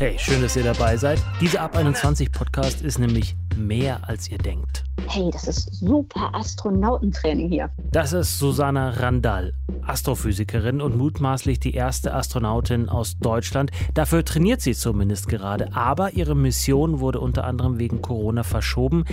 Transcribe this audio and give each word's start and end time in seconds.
Hey, 0.00 0.16
schön, 0.16 0.40
dass 0.40 0.54
ihr 0.54 0.62
dabei 0.62 0.96
seid. 0.96 1.20
Dieser 1.40 1.60
Ab 1.60 1.76
21 1.76 2.30
Podcast 2.30 2.82
ist 2.82 3.00
nämlich 3.00 3.34
mehr 3.56 3.98
als 4.08 4.30
ihr 4.30 4.38
denkt. 4.38 4.84
Hey, 5.08 5.28
das 5.32 5.48
ist 5.48 5.74
super 5.74 6.30
Astronautentraining 6.34 7.48
hier. 7.48 7.68
Das 7.90 8.12
ist 8.12 8.38
Susanna 8.38 8.90
Randall, 8.90 9.54
Astrophysikerin 9.82 10.80
und 10.80 10.96
mutmaßlich 10.96 11.58
die 11.58 11.74
erste 11.74 12.14
Astronautin 12.14 12.88
aus 12.88 13.18
Deutschland. 13.18 13.72
Dafür 13.94 14.24
trainiert 14.24 14.60
sie 14.60 14.74
zumindest 14.74 15.26
gerade, 15.26 15.74
aber 15.74 16.12
ihre 16.12 16.36
Mission 16.36 17.00
wurde 17.00 17.18
unter 17.18 17.42
anderem 17.42 17.80
wegen 17.80 18.00
Corona 18.00 18.44
verschoben. 18.44 19.04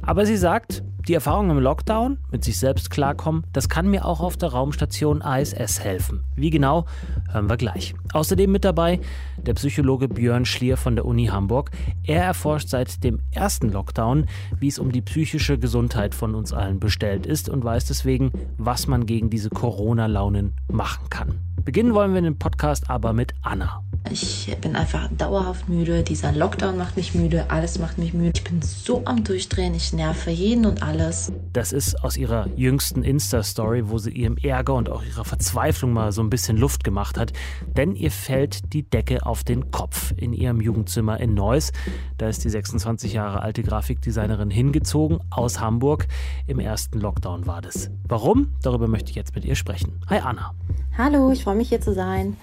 Aber 0.00 0.24
sie 0.24 0.38
sagt, 0.38 0.82
die 1.08 1.14
Erfahrung 1.14 1.50
im 1.50 1.58
Lockdown, 1.58 2.18
mit 2.30 2.44
sich 2.44 2.58
selbst 2.58 2.90
klarkommen, 2.90 3.44
das 3.52 3.68
kann 3.68 3.88
mir 3.88 4.04
auch 4.04 4.20
auf 4.20 4.36
der 4.36 4.50
Raumstation 4.50 5.22
ISS 5.22 5.80
helfen. 5.80 6.24
Wie 6.36 6.50
genau, 6.50 6.86
hören 7.32 7.48
wir 7.48 7.56
gleich. 7.56 7.94
Außerdem 8.12 8.50
mit 8.50 8.64
dabei 8.64 9.00
der 9.38 9.54
Psychologe 9.54 10.08
Björn 10.08 10.29
Schlier 10.44 10.76
von 10.76 10.96
der 10.96 11.04
Uni 11.04 11.26
Hamburg. 11.26 11.70
Er 12.04 12.22
erforscht 12.22 12.68
seit 12.68 13.02
dem 13.04 13.20
ersten 13.32 13.70
Lockdown, 13.70 14.26
wie 14.58 14.68
es 14.68 14.78
um 14.78 14.92
die 14.92 15.02
psychische 15.02 15.58
Gesundheit 15.58 16.14
von 16.14 16.34
uns 16.34 16.52
allen 16.52 16.80
bestellt 16.80 17.26
ist 17.26 17.48
und 17.48 17.64
weiß 17.64 17.86
deswegen, 17.86 18.30
was 18.56 18.86
man 18.86 19.06
gegen 19.06 19.30
diese 19.30 19.50
Corona-Launen 19.50 20.54
machen 20.68 21.10
kann. 21.10 21.49
Beginnen 21.64 21.94
wollen 21.94 22.14
wir 22.14 22.22
den 22.22 22.38
Podcast 22.38 22.88
aber 22.88 23.12
mit 23.12 23.34
Anna. 23.42 23.82
Ich 24.10 24.56
bin 24.62 24.76
einfach 24.76 25.08
dauerhaft 25.12 25.68
müde. 25.68 26.02
Dieser 26.02 26.32
Lockdown 26.32 26.78
macht 26.78 26.96
mich 26.96 27.14
müde. 27.14 27.50
Alles 27.50 27.78
macht 27.78 27.98
mich 27.98 28.14
müde. 28.14 28.32
Ich 28.34 28.44
bin 28.44 28.62
so 28.62 29.02
am 29.04 29.24
Durchdrehen. 29.24 29.74
Ich 29.74 29.92
nerve 29.92 30.30
jeden 30.30 30.64
und 30.64 30.82
alles. 30.82 31.30
Das 31.52 31.72
ist 31.72 32.02
aus 32.02 32.16
ihrer 32.16 32.48
jüngsten 32.56 33.02
Insta-Story, 33.02 33.90
wo 33.90 33.98
sie 33.98 34.10
ihrem 34.10 34.38
Ärger 34.38 34.74
und 34.74 34.88
auch 34.88 35.04
ihrer 35.04 35.24
Verzweiflung 35.24 35.92
mal 35.92 36.12
so 36.12 36.22
ein 36.22 36.30
bisschen 36.30 36.56
Luft 36.56 36.82
gemacht 36.82 37.18
hat. 37.18 37.32
Denn 37.76 37.94
ihr 37.94 38.10
fällt 38.10 38.72
die 38.72 38.82
Decke 38.82 39.26
auf 39.26 39.44
den 39.44 39.70
Kopf 39.70 40.14
in 40.16 40.32
ihrem 40.32 40.60
Jugendzimmer 40.60 41.20
in 41.20 41.34
Neuss. 41.34 41.72
Da 42.16 42.28
ist 42.28 42.42
die 42.42 42.50
26 42.50 43.12
Jahre 43.12 43.42
alte 43.42 43.62
Grafikdesignerin 43.62 44.50
hingezogen 44.50 45.18
aus 45.28 45.60
Hamburg. 45.60 46.08
Im 46.46 46.58
ersten 46.58 47.00
Lockdown 47.00 47.46
war 47.46 47.60
das. 47.60 47.90
Warum? 48.08 48.54
Darüber 48.62 48.88
möchte 48.88 49.10
ich 49.10 49.16
jetzt 49.16 49.34
mit 49.34 49.44
ihr 49.44 49.56
sprechen. 49.56 50.00
Hi 50.08 50.20
Anna. 50.20 50.54
Hallo, 51.02 51.30
ich 51.30 51.44
freue 51.44 51.54
mich 51.54 51.70
hier 51.70 51.80
zu 51.80 51.94
sein. 51.94 52.36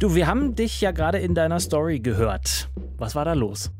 Du, 0.00 0.16
wir 0.16 0.26
haben 0.26 0.56
dich 0.56 0.80
ja 0.80 0.90
gerade 0.90 1.18
in 1.18 1.36
deiner 1.36 1.60
Story 1.60 2.00
gehört. 2.00 2.68
Was 2.96 3.14
war 3.14 3.24
da 3.24 3.34
los? 3.34 3.70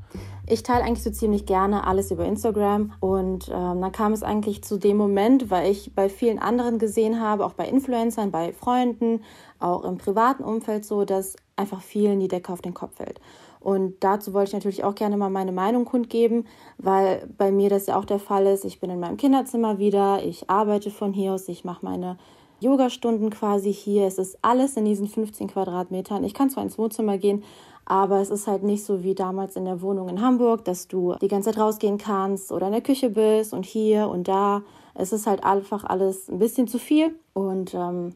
Ich 0.46 0.62
teile 0.62 0.84
eigentlich 0.84 1.02
so 1.02 1.10
ziemlich 1.10 1.46
gerne 1.46 1.84
alles 1.84 2.12
über 2.12 2.24
Instagram 2.24 2.92
und 3.00 3.48
ähm, 3.48 3.80
dann 3.80 3.91
kam 3.91 4.12
es 4.12 4.22
eigentlich 4.22 4.62
zu 4.62 4.78
dem 4.78 4.98
Moment, 4.98 5.50
weil 5.50 5.69
ich 5.69 5.96
bei 5.96 6.08
vielen 6.08 6.38
anderen 6.38 6.78
gesehen 6.78 7.20
habe, 7.20 7.44
auch 7.44 7.54
bei 7.54 7.66
Influencern, 7.66 8.30
bei 8.30 8.52
Freunden, 8.52 9.24
auch 9.58 9.82
im 9.82 9.98
privaten 9.98 10.44
Umfeld 10.44 10.84
so, 10.84 11.04
dass 11.04 11.34
einfach 11.56 11.80
vielen 11.80 12.20
die 12.20 12.28
Decke 12.28 12.52
auf 12.52 12.62
den 12.62 12.74
Kopf 12.74 12.98
fällt. 12.98 13.20
Und 13.58 13.96
dazu 14.04 14.32
wollte 14.32 14.50
ich 14.50 14.54
natürlich 14.54 14.84
auch 14.84 14.94
gerne 14.94 15.16
mal 15.16 15.28
meine 15.28 15.50
Meinung 15.50 15.84
kundgeben, 15.84 16.46
weil 16.76 17.28
bei 17.36 17.50
mir 17.50 17.69
das 17.69 17.88
ja 17.88 17.98
auch 17.98 18.04
der 18.04 18.20
Fall 18.20 18.46
ist. 18.46 18.64
Ich 18.64 18.78
bin 18.78 18.91
in 18.91 19.00
meinem 19.00 19.16
Kinderzimmer 19.16 19.78
wieder, 19.78 20.22
ich 20.22 20.48
arbeite 20.48 20.92
von 20.92 21.12
hier 21.12 21.32
aus, 21.32 21.48
ich 21.48 21.64
mache 21.64 21.84
meine 21.84 22.16
Yogastunden 22.61 23.31
quasi 23.31 23.73
hier. 23.73 24.06
Es 24.06 24.19
ist 24.19 24.39
alles 24.42 24.77
in 24.77 24.84
diesen 24.84 25.09
15 25.09 25.48
Quadratmetern. 25.48 26.25
Ich 26.25 26.34
kann 26.34 26.51
zwar 26.51 26.62
ins 26.62 26.78
Wohnzimmer 26.78 27.19
gehen, 27.19 27.45
aber 27.84 28.20
es 28.20 28.31
ist 28.31 28.47
halt 28.47 28.62
nicht 28.62 28.84
so 28.84 29.03
wie 29.03 29.15
damals 29.15 29.56
in 29.56 29.65
der 29.65 29.81
Wohnung 29.81 30.09
in 30.09 30.20
Hamburg, 30.20 30.65
dass 30.65 30.89
du 30.89 31.15
die 31.20 31.28
ganze 31.28 31.50
Zeit 31.50 31.61
rausgehen 31.61 31.98
kannst 31.98 32.53
oder 32.53 32.67
in 32.67 32.73
der 32.73 32.83
Küche 32.83 33.11
bist 33.11 33.53
und 33.53 33.65
hier 33.65 34.09
und 34.09 34.28
da. 34.28 34.62
Es 34.95 35.12
ist 35.12 35.27
halt 35.27 35.45
einfach 35.45 35.84
alles 35.84 36.28
ein 36.28 36.39
bisschen 36.39 36.69
zu 36.69 36.78
viel 36.78 37.15
und 37.33 37.75
ähm, 37.75 38.15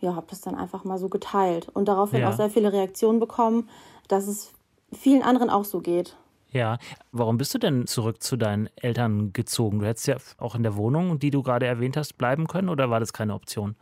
ja, 0.00 0.16
habe 0.16 0.26
das 0.28 0.40
dann 0.40 0.54
einfach 0.54 0.84
mal 0.84 0.98
so 0.98 1.08
geteilt 1.08 1.68
und 1.72 1.86
daraufhin 1.86 2.20
ja. 2.20 2.30
auch 2.30 2.36
sehr 2.36 2.50
viele 2.50 2.72
Reaktionen 2.72 3.20
bekommen, 3.20 3.68
dass 4.08 4.26
es 4.26 4.52
vielen 4.92 5.22
anderen 5.22 5.50
auch 5.50 5.64
so 5.64 5.80
geht. 5.80 6.16
Ja, 6.52 6.76
warum 7.12 7.38
bist 7.38 7.54
du 7.54 7.58
denn 7.58 7.86
zurück 7.86 8.22
zu 8.22 8.36
deinen 8.36 8.68
Eltern 8.76 9.32
gezogen? 9.32 9.78
Du 9.78 9.86
hättest 9.86 10.06
ja 10.06 10.16
auch 10.36 10.54
in 10.54 10.62
der 10.62 10.76
Wohnung, 10.76 11.18
die 11.18 11.30
du 11.30 11.42
gerade 11.42 11.64
erwähnt 11.64 11.96
hast, 11.96 12.18
bleiben 12.18 12.46
können 12.46 12.68
oder 12.68 12.90
war 12.90 13.00
das 13.00 13.14
keine 13.14 13.32
Option? 13.32 13.74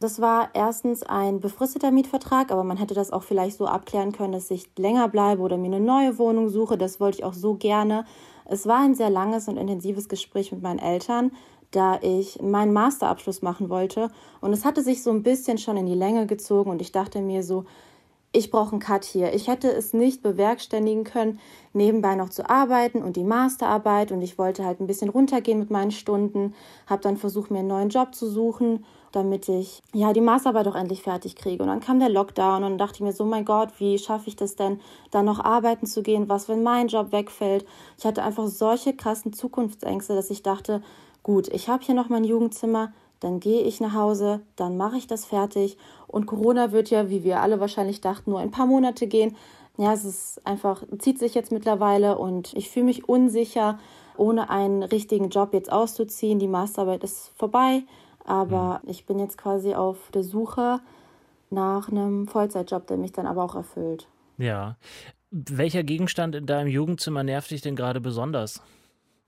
Das 0.00 0.20
war 0.20 0.50
erstens 0.52 1.04
ein 1.04 1.38
befristeter 1.40 1.92
Mietvertrag, 1.92 2.50
aber 2.50 2.64
man 2.64 2.78
hätte 2.78 2.94
das 2.94 3.12
auch 3.12 3.22
vielleicht 3.22 3.56
so 3.56 3.66
abklären 3.66 4.10
können, 4.10 4.32
dass 4.32 4.50
ich 4.50 4.68
länger 4.76 5.08
bleibe 5.08 5.40
oder 5.40 5.56
mir 5.56 5.68
eine 5.68 5.80
neue 5.80 6.18
Wohnung 6.18 6.48
suche. 6.48 6.76
Das 6.76 6.98
wollte 6.98 7.18
ich 7.18 7.24
auch 7.24 7.32
so 7.32 7.54
gerne. 7.54 8.04
Es 8.44 8.66
war 8.66 8.80
ein 8.80 8.96
sehr 8.96 9.10
langes 9.10 9.46
und 9.46 9.56
intensives 9.56 10.08
Gespräch 10.08 10.50
mit 10.50 10.62
meinen 10.62 10.80
Eltern, 10.80 11.30
da 11.70 11.98
ich 12.02 12.42
meinen 12.42 12.72
Masterabschluss 12.72 13.40
machen 13.40 13.68
wollte. 13.68 14.10
Und 14.40 14.52
es 14.52 14.64
hatte 14.64 14.82
sich 14.82 15.02
so 15.02 15.10
ein 15.10 15.22
bisschen 15.22 15.58
schon 15.58 15.76
in 15.76 15.86
die 15.86 15.94
Länge 15.94 16.26
gezogen 16.26 16.70
und 16.70 16.82
ich 16.82 16.90
dachte 16.90 17.20
mir 17.20 17.44
so, 17.44 17.66
ich 18.32 18.50
brauche 18.50 18.72
einen 18.72 18.80
Cut 18.80 19.04
hier. 19.04 19.32
Ich 19.34 19.48
hätte 19.48 19.70
es 19.72 19.92
nicht 19.92 20.22
bewerkstelligen 20.22 21.04
können, 21.04 21.40
nebenbei 21.72 22.14
noch 22.14 22.28
zu 22.28 22.48
arbeiten 22.48 23.02
und 23.02 23.16
die 23.16 23.24
Masterarbeit 23.24 24.12
und 24.12 24.20
ich 24.20 24.38
wollte 24.38 24.64
halt 24.64 24.80
ein 24.80 24.86
bisschen 24.86 25.08
runtergehen 25.08 25.58
mit 25.58 25.70
meinen 25.70 25.90
Stunden, 25.90 26.54
habe 26.86 27.02
dann 27.02 27.16
versucht, 27.16 27.50
mir 27.50 27.60
einen 27.60 27.68
neuen 27.68 27.88
Job 27.88 28.14
zu 28.14 28.28
suchen, 28.28 28.84
damit 29.12 29.48
ich 29.48 29.82
ja 29.94 30.12
die 30.12 30.20
Masterarbeit 30.20 30.68
auch 30.68 30.74
endlich 30.74 31.02
fertig 31.02 31.36
kriege. 31.36 31.62
Und 31.62 31.70
dann 31.70 31.80
kam 31.80 31.98
der 31.98 32.10
Lockdown 32.10 32.56
und 32.56 32.70
dann 32.70 32.78
dachte 32.78 32.96
ich 32.96 33.00
mir 33.00 33.12
so, 33.12 33.24
mein 33.24 33.46
Gott, 33.46 33.70
wie 33.78 33.98
schaffe 33.98 34.28
ich 34.28 34.36
das 34.36 34.56
denn, 34.56 34.80
da 35.10 35.22
noch 35.22 35.40
arbeiten 35.40 35.86
zu 35.86 36.02
gehen? 36.02 36.28
Was, 36.28 36.48
wenn 36.48 36.62
mein 36.62 36.88
Job 36.88 37.12
wegfällt? 37.12 37.64
Ich 37.96 38.04
hatte 38.04 38.22
einfach 38.22 38.48
solche 38.48 38.94
krassen 38.94 39.32
Zukunftsängste, 39.32 40.14
dass 40.14 40.30
ich 40.30 40.42
dachte, 40.42 40.82
gut, 41.22 41.48
ich 41.48 41.68
habe 41.68 41.82
hier 41.82 41.94
noch 41.94 42.10
mein 42.10 42.24
Jugendzimmer, 42.24 42.92
dann 43.20 43.40
gehe 43.40 43.62
ich 43.62 43.80
nach 43.80 43.94
Hause, 43.94 44.40
dann 44.56 44.76
mache 44.76 44.96
ich 44.96 45.06
das 45.06 45.24
fertig. 45.24 45.76
Und 46.06 46.26
Corona 46.26 46.72
wird 46.72 46.90
ja, 46.90 47.08
wie 47.10 47.24
wir 47.24 47.40
alle 47.40 47.60
wahrscheinlich 47.60 48.00
dachten, 48.00 48.30
nur 48.30 48.40
ein 48.40 48.50
paar 48.50 48.66
Monate 48.66 49.06
gehen. 49.06 49.36
Ja, 49.78 49.92
es 49.92 50.04
ist 50.04 50.46
einfach, 50.46 50.82
zieht 50.98 51.18
sich 51.18 51.34
jetzt 51.34 51.52
mittlerweile 51.52 52.18
und 52.18 52.54
ich 52.54 52.70
fühle 52.70 52.86
mich 52.86 53.08
unsicher, 53.08 53.78
ohne 54.16 54.48
einen 54.48 54.82
richtigen 54.82 55.28
Job 55.28 55.52
jetzt 55.52 55.70
auszuziehen. 55.70 56.38
Die 56.38 56.48
Masterarbeit 56.48 57.04
ist 57.04 57.32
vorbei, 57.36 57.82
aber 58.24 58.80
mhm. 58.82 58.90
ich 58.90 59.06
bin 59.06 59.18
jetzt 59.18 59.36
quasi 59.36 59.74
auf 59.74 60.10
der 60.14 60.22
Suche 60.22 60.80
nach 61.50 61.88
einem 61.88 62.26
Vollzeitjob, 62.26 62.86
der 62.86 62.96
mich 62.96 63.12
dann 63.12 63.26
aber 63.26 63.44
auch 63.44 63.54
erfüllt. 63.54 64.08
Ja. 64.38 64.76
Welcher 65.30 65.82
Gegenstand 65.82 66.34
in 66.34 66.46
deinem 66.46 66.68
Jugendzimmer 66.68 67.22
nervt 67.22 67.50
dich 67.50 67.60
denn 67.60 67.76
gerade 67.76 68.00
besonders? 68.00 68.62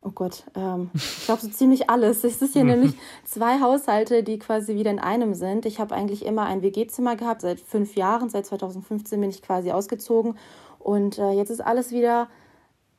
Oh 0.00 0.10
Gott, 0.10 0.44
ähm, 0.54 0.90
ich 0.94 1.24
glaube 1.24 1.42
so 1.42 1.48
ziemlich 1.48 1.90
alles. 1.90 2.22
Es 2.22 2.40
ist 2.40 2.52
hier 2.52 2.64
nämlich 2.64 2.92
zwei 3.24 3.60
Haushalte, 3.60 4.22
die 4.22 4.38
quasi 4.38 4.76
wieder 4.76 4.90
in 4.90 5.00
einem 5.00 5.34
sind. 5.34 5.66
Ich 5.66 5.80
habe 5.80 5.94
eigentlich 5.94 6.24
immer 6.24 6.44
ein 6.44 6.62
WG-Zimmer 6.62 7.16
gehabt, 7.16 7.40
seit 7.40 7.58
fünf 7.60 7.96
Jahren, 7.96 8.28
seit 8.28 8.46
2015 8.46 9.20
bin 9.20 9.30
ich 9.30 9.42
quasi 9.42 9.72
ausgezogen. 9.72 10.38
Und 10.78 11.18
äh, 11.18 11.32
jetzt 11.32 11.50
ist 11.50 11.60
alles 11.60 11.90
wieder 11.90 12.28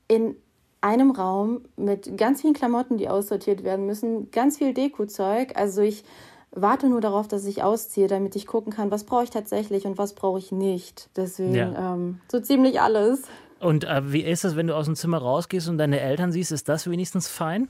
in 0.08 0.36
einem 0.82 1.12
Raum 1.12 1.62
mit 1.78 2.18
ganz 2.18 2.42
vielen 2.42 2.54
Klamotten, 2.54 2.98
die 2.98 3.10
aussortiert 3.10 3.64
werden 3.64 3.86
müssen, 3.86 4.32
ganz 4.32 4.58
viel 4.58 4.74
Dekozeug. 4.74 5.56
Also 5.56 5.82
ich 5.82 6.04
warte 6.52 6.88
nur 6.88 7.02
darauf, 7.02 7.28
dass 7.28 7.46
ich 7.46 7.64
ausziehe, 7.64 8.08
damit 8.08 8.36
ich 8.36 8.48
gucken 8.48 8.74
kann, 8.74 8.92
was 8.92 9.04
brauche 9.04 9.24
ich 9.24 9.30
tatsächlich 9.30 9.86
und 9.86 9.98
was 9.98 10.14
brauche 10.14 10.40
ich 10.40 10.52
nicht. 10.52 11.10
Deswegen 11.16 11.56
ja. 11.56 11.94
ähm, 11.94 12.22
so 12.32 12.40
ziemlich 12.40 12.82
alles. 12.82 13.24
Und 13.60 13.84
äh, 13.84 14.12
wie 14.12 14.22
ist 14.22 14.46
es, 14.46 14.56
wenn 14.56 14.68
du 14.68 14.76
aus 14.76 14.86
dem 14.86 14.96
Zimmer 14.96 15.18
rausgehst 15.18 15.68
und 15.68 15.78
deine 15.78 16.00
Eltern 16.00 16.32
siehst? 16.32 16.52
Ist 16.52 16.70
das 16.70 16.90
wenigstens 16.90 17.28
fein? 17.28 17.68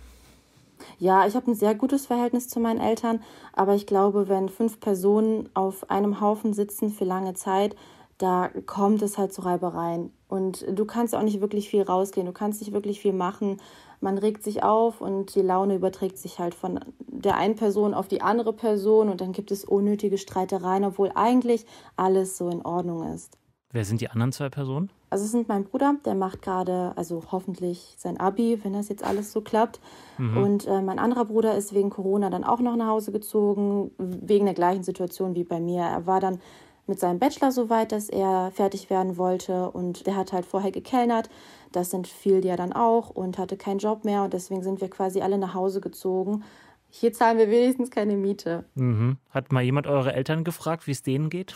Ja, 0.98 1.28
ich 1.28 1.36
habe 1.36 1.52
ein 1.52 1.56
sehr 1.56 1.76
gutes 1.76 2.06
Verhältnis 2.06 2.48
zu 2.48 2.60
meinen 2.60 2.80
Eltern, 2.80 3.22
aber 3.54 3.76
ich 3.76 3.86
glaube, 3.86 4.30
wenn 4.30 4.50
fünf 4.50 4.80
Personen 4.80 5.50
auf 5.54 5.90
einem 5.90 6.22
Haufen 6.22 6.54
sitzen 6.54 6.90
für 6.90 7.06
lange 7.06 7.34
Zeit, 7.34 7.76
da 8.18 8.50
kommt 8.66 9.02
es 9.02 9.18
halt 9.18 9.34
zu 9.34 9.42
Reibereien. 9.42 10.12
Und 10.28 10.66
du 10.70 10.86
kannst 10.86 11.16
auch 11.16 11.24
nicht 11.24 11.42
wirklich 11.42 11.70
viel 11.70 11.82
rausgehen, 11.82 12.28
du 12.28 12.34
kannst 12.34 12.62
nicht 12.62 12.74
wirklich 12.74 13.02
viel 13.02 13.14
machen. 13.14 13.58
Man 14.02 14.18
regt 14.18 14.44
sich 14.44 14.64
auf 14.64 15.02
und 15.02 15.36
die 15.36 15.42
Laune 15.42 15.76
überträgt 15.76 16.18
sich 16.18 16.40
halt 16.40 16.54
von 16.54 16.80
der 17.08 17.36
einen 17.36 17.56
Person 17.56 17.94
auf 17.94 18.08
die 18.08 18.22
andere 18.22 18.54
Person 18.54 19.10
und 19.10 19.22
dann 19.22 19.34
gibt 19.34 19.52
es 19.52 19.66
unnötige 19.66 20.18
Streitereien, 20.18 20.86
obwohl 20.86 21.12
eigentlich 21.16 21.66
alles 21.96 22.38
so 22.38 22.50
in 22.50 22.62
Ordnung 22.62 23.14
ist. 23.14 23.38
Wer 23.72 23.86
sind 23.86 24.02
die 24.02 24.10
anderen 24.10 24.32
zwei 24.32 24.50
Personen? 24.50 24.90
Also 25.10 25.26
es 25.26 25.32
sind 25.32 25.48
mein 25.48 25.64
Bruder, 25.64 25.96
der 26.06 26.16
macht 26.16 26.42
gerade, 26.42 26.94
also 26.96 27.24
hoffentlich 27.32 27.96
sein 27.98 28.20
Abi, 28.20 28.60
wenn 28.64 28.74
das 28.74 28.90
jetzt 28.90 29.04
alles 29.04 29.32
so 29.32 29.42
klappt. 29.42 29.80
Mhm. 30.18 30.38
Und 30.38 30.68
äh, 30.68 30.82
mein 30.82 31.00
anderer 31.00 31.26
Bruder 31.26 31.56
ist 31.56 31.74
wegen 31.74 31.90
Corona 31.90 32.30
dann 32.30 32.44
auch 32.44 32.60
noch 32.60 32.76
nach 32.76 32.88
Hause 32.88 33.12
gezogen, 33.12 33.92
wegen 33.98 34.46
der 34.46 34.54
gleichen 34.54 34.84
Situation 34.84 35.36
wie 35.36 35.44
bei 35.44 35.60
mir. 35.60 35.82
Er 35.82 36.06
war 36.06 36.20
dann 36.20 36.40
mit 36.86 37.00
seinem 37.00 37.20
Bachelor 37.20 37.52
so 37.52 37.70
weit, 37.70 37.92
dass 37.92 38.10
er 38.10 38.52
fertig 38.54 38.90
werden 38.90 39.18
wollte 39.18 39.70
und 39.72 40.08
der 40.08 40.16
hat 40.16 40.34
halt 40.34 40.46
vorher 40.46 40.72
gekellnert. 40.72 41.30
Das 41.72 41.92
sind 41.92 42.08
viel 42.08 42.44
ja 42.44 42.56
dann 42.56 42.74
auch 42.74 43.10
und 43.12 43.38
hatte 43.38 43.58
keinen 43.58 43.78
Job 43.78 44.06
mehr 44.06 44.24
und 44.24 44.34
deswegen 44.34 44.64
sind 44.64 44.82
wir 44.82 44.90
quasi 44.90 45.22
alle 45.22 45.38
nach 45.38 45.54
Hause 45.54 45.82
gezogen. 45.82 46.44
Hier 46.90 47.14
zahlen 47.14 47.38
wir 47.38 47.50
wenigstens 47.50 47.92
keine 47.92 48.16
Miete. 48.18 48.66
Mhm. 48.74 49.18
Hat 49.30 49.52
mal 49.52 49.62
jemand 49.62 49.86
eure 49.86 50.14
Eltern 50.14 50.44
gefragt, 50.44 50.88
wie 50.88 50.92
es 50.92 51.04
denen 51.04 51.30
geht? 51.30 51.56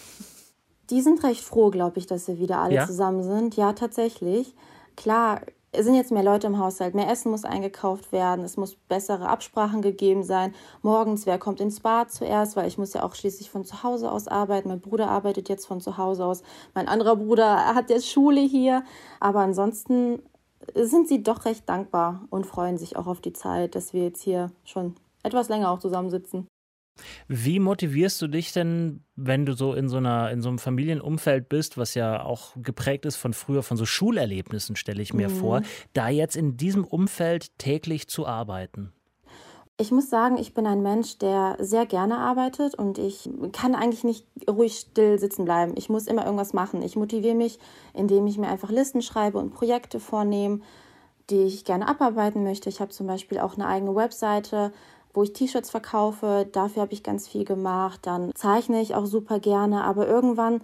Die 0.94 1.02
sind 1.02 1.24
recht 1.24 1.44
froh, 1.44 1.72
glaube 1.72 1.98
ich, 1.98 2.06
dass 2.06 2.28
wir 2.28 2.38
wieder 2.38 2.60
alle 2.60 2.76
ja? 2.76 2.86
zusammen 2.86 3.24
sind. 3.24 3.56
Ja, 3.56 3.74
tatsächlich. 3.74 4.54
Klar, 4.96 5.42
es 5.72 5.86
sind 5.86 5.96
jetzt 5.96 6.12
mehr 6.12 6.22
Leute 6.22 6.46
im 6.46 6.60
Haushalt, 6.60 6.94
mehr 6.94 7.10
Essen 7.10 7.32
muss 7.32 7.46
eingekauft 7.46 8.12
werden, 8.12 8.46
es 8.46 8.58
muss 8.58 8.76
bessere 8.76 9.28
Absprachen 9.28 9.82
gegeben 9.82 10.22
sein. 10.22 10.54
Morgens, 10.84 11.26
wer 11.26 11.40
kommt 11.40 11.60
ins 11.60 11.80
Bad 11.80 12.12
zuerst, 12.12 12.56
weil 12.56 12.68
ich 12.68 12.78
muss 12.78 12.94
ja 12.94 13.02
auch 13.02 13.16
schließlich 13.16 13.50
von 13.50 13.66
zu 13.66 13.82
Hause 13.82 14.12
aus 14.12 14.28
arbeiten. 14.28 14.70
Mein 14.70 14.82
Bruder 14.82 15.10
arbeitet 15.10 15.50
jetzt 15.50 15.66
von 15.66 15.82
zu 15.82 15.98
Hause 15.98 16.26
aus. 16.26 16.44
Mein 16.76 16.88
anderer 16.88 17.16
Bruder 17.16 17.74
hat 17.74 17.90
jetzt 17.90 18.08
Schule 18.08 18.42
hier. 18.42 18.84
Aber 19.20 19.40
ansonsten 19.40 20.22
sind 20.76 21.08
sie 21.08 21.24
doch 21.24 21.46
recht 21.46 21.68
dankbar 21.68 22.22
und 22.30 22.46
freuen 22.46 22.78
sich 22.78 22.98
auch 22.98 23.08
auf 23.08 23.20
die 23.20 23.34
Zeit, 23.34 23.74
dass 23.74 23.94
wir 23.94 24.04
jetzt 24.04 24.22
hier 24.22 24.52
schon 24.64 24.94
etwas 25.24 25.50
länger 25.50 25.72
auch 25.72 25.80
zusammensitzen. 25.80 26.48
Wie 27.28 27.60
motivierst 27.60 28.22
du 28.22 28.28
dich 28.28 28.54
denn, 28.54 29.04
wenn 29.16 29.46
du 29.46 29.54
so 29.54 29.74
in 29.74 29.90
so 29.90 29.98
einer 29.98 30.32
in 30.32 30.42
so 30.42 30.50
einem 30.50 30.60
Familienumfeld 30.60 31.50
bist, 31.50 31.78
was 31.78 31.96
ja 31.96 32.24
auch 32.24 32.54
geprägt 32.56 33.06
ist 33.06 33.16
von 33.16 33.34
früher 33.34 33.64
von 33.64 33.78
so 33.78 33.86
Schulerlebnissen, 33.86 34.76
stelle 34.76 35.02
ich 35.02 35.14
mir 35.14 35.30
mhm. 35.30 35.36
vor, 35.36 35.62
da 35.94 36.10
jetzt 36.10 36.36
in 36.36 36.58
diesem 36.58 36.84
Umfeld 36.84 37.58
täglich 37.58 38.08
zu 38.08 38.28
arbeiten? 38.28 38.94
Ich 39.80 39.92
muss 39.92 40.10
sagen, 40.10 40.38
ich 40.38 40.54
bin 40.54 40.68
ein 40.68 40.84
Mensch, 40.84 41.18
der 41.18 41.58
sehr 41.60 41.88
gerne 41.88 42.20
arbeitet 42.20 42.76
und 42.76 43.00
ich 43.00 43.28
kann 43.54 43.74
eigentlich 43.74 44.04
nicht 44.04 44.28
ruhig 44.48 44.76
still 44.76 45.18
sitzen 45.18 45.46
bleiben. 45.46 45.74
Ich 45.76 45.90
muss 45.90 46.06
immer 46.06 46.26
irgendwas 46.26 46.54
machen. 46.54 46.84
Ich 46.84 46.96
motiviere 46.96 47.34
mich, 47.34 47.58
indem 47.96 48.28
ich 48.28 48.38
mir 48.38 48.50
einfach 48.50 48.70
Listen 48.70 49.02
schreibe 49.02 49.40
und 49.40 49.52
Projekte 49.52 50.00
vornehme, 50.00 50.60
die 51.32 51.42
ich 51.42 51.66
gerne 51.66 51.88
abarbeiten 51.88 52.44
möchte. 52.44 52.70
Ich 52.70 52.82
habe 52.82 52.92
zum 52.92 53.08
Beispiel 53.08 53.40
auch 53.40 53.56
eine 53.56 53.66
eigene 53.66 53.96
Webseite, 53.96 54.72
wo 55.14 55.24
ich 55.24 55.34
T-Shirts 55.34 55.70
verkaufe. 55.70 56.48
Dafür 56.52 56.84
habe 56.84 56.94
ich 56.94 57.04
ganz 57.04 57.28
viel 57.28 57.46
gemacht. 57.46 58.02
Dann 58.04 58.32
zeichne 58.36 58.82
ich 58.82 58.96
auch 58.96 59.06
super 59.06 59.40
gerne. 59.40 59.84
Aber 59.84 60.08
irgendwann 60.08 60.62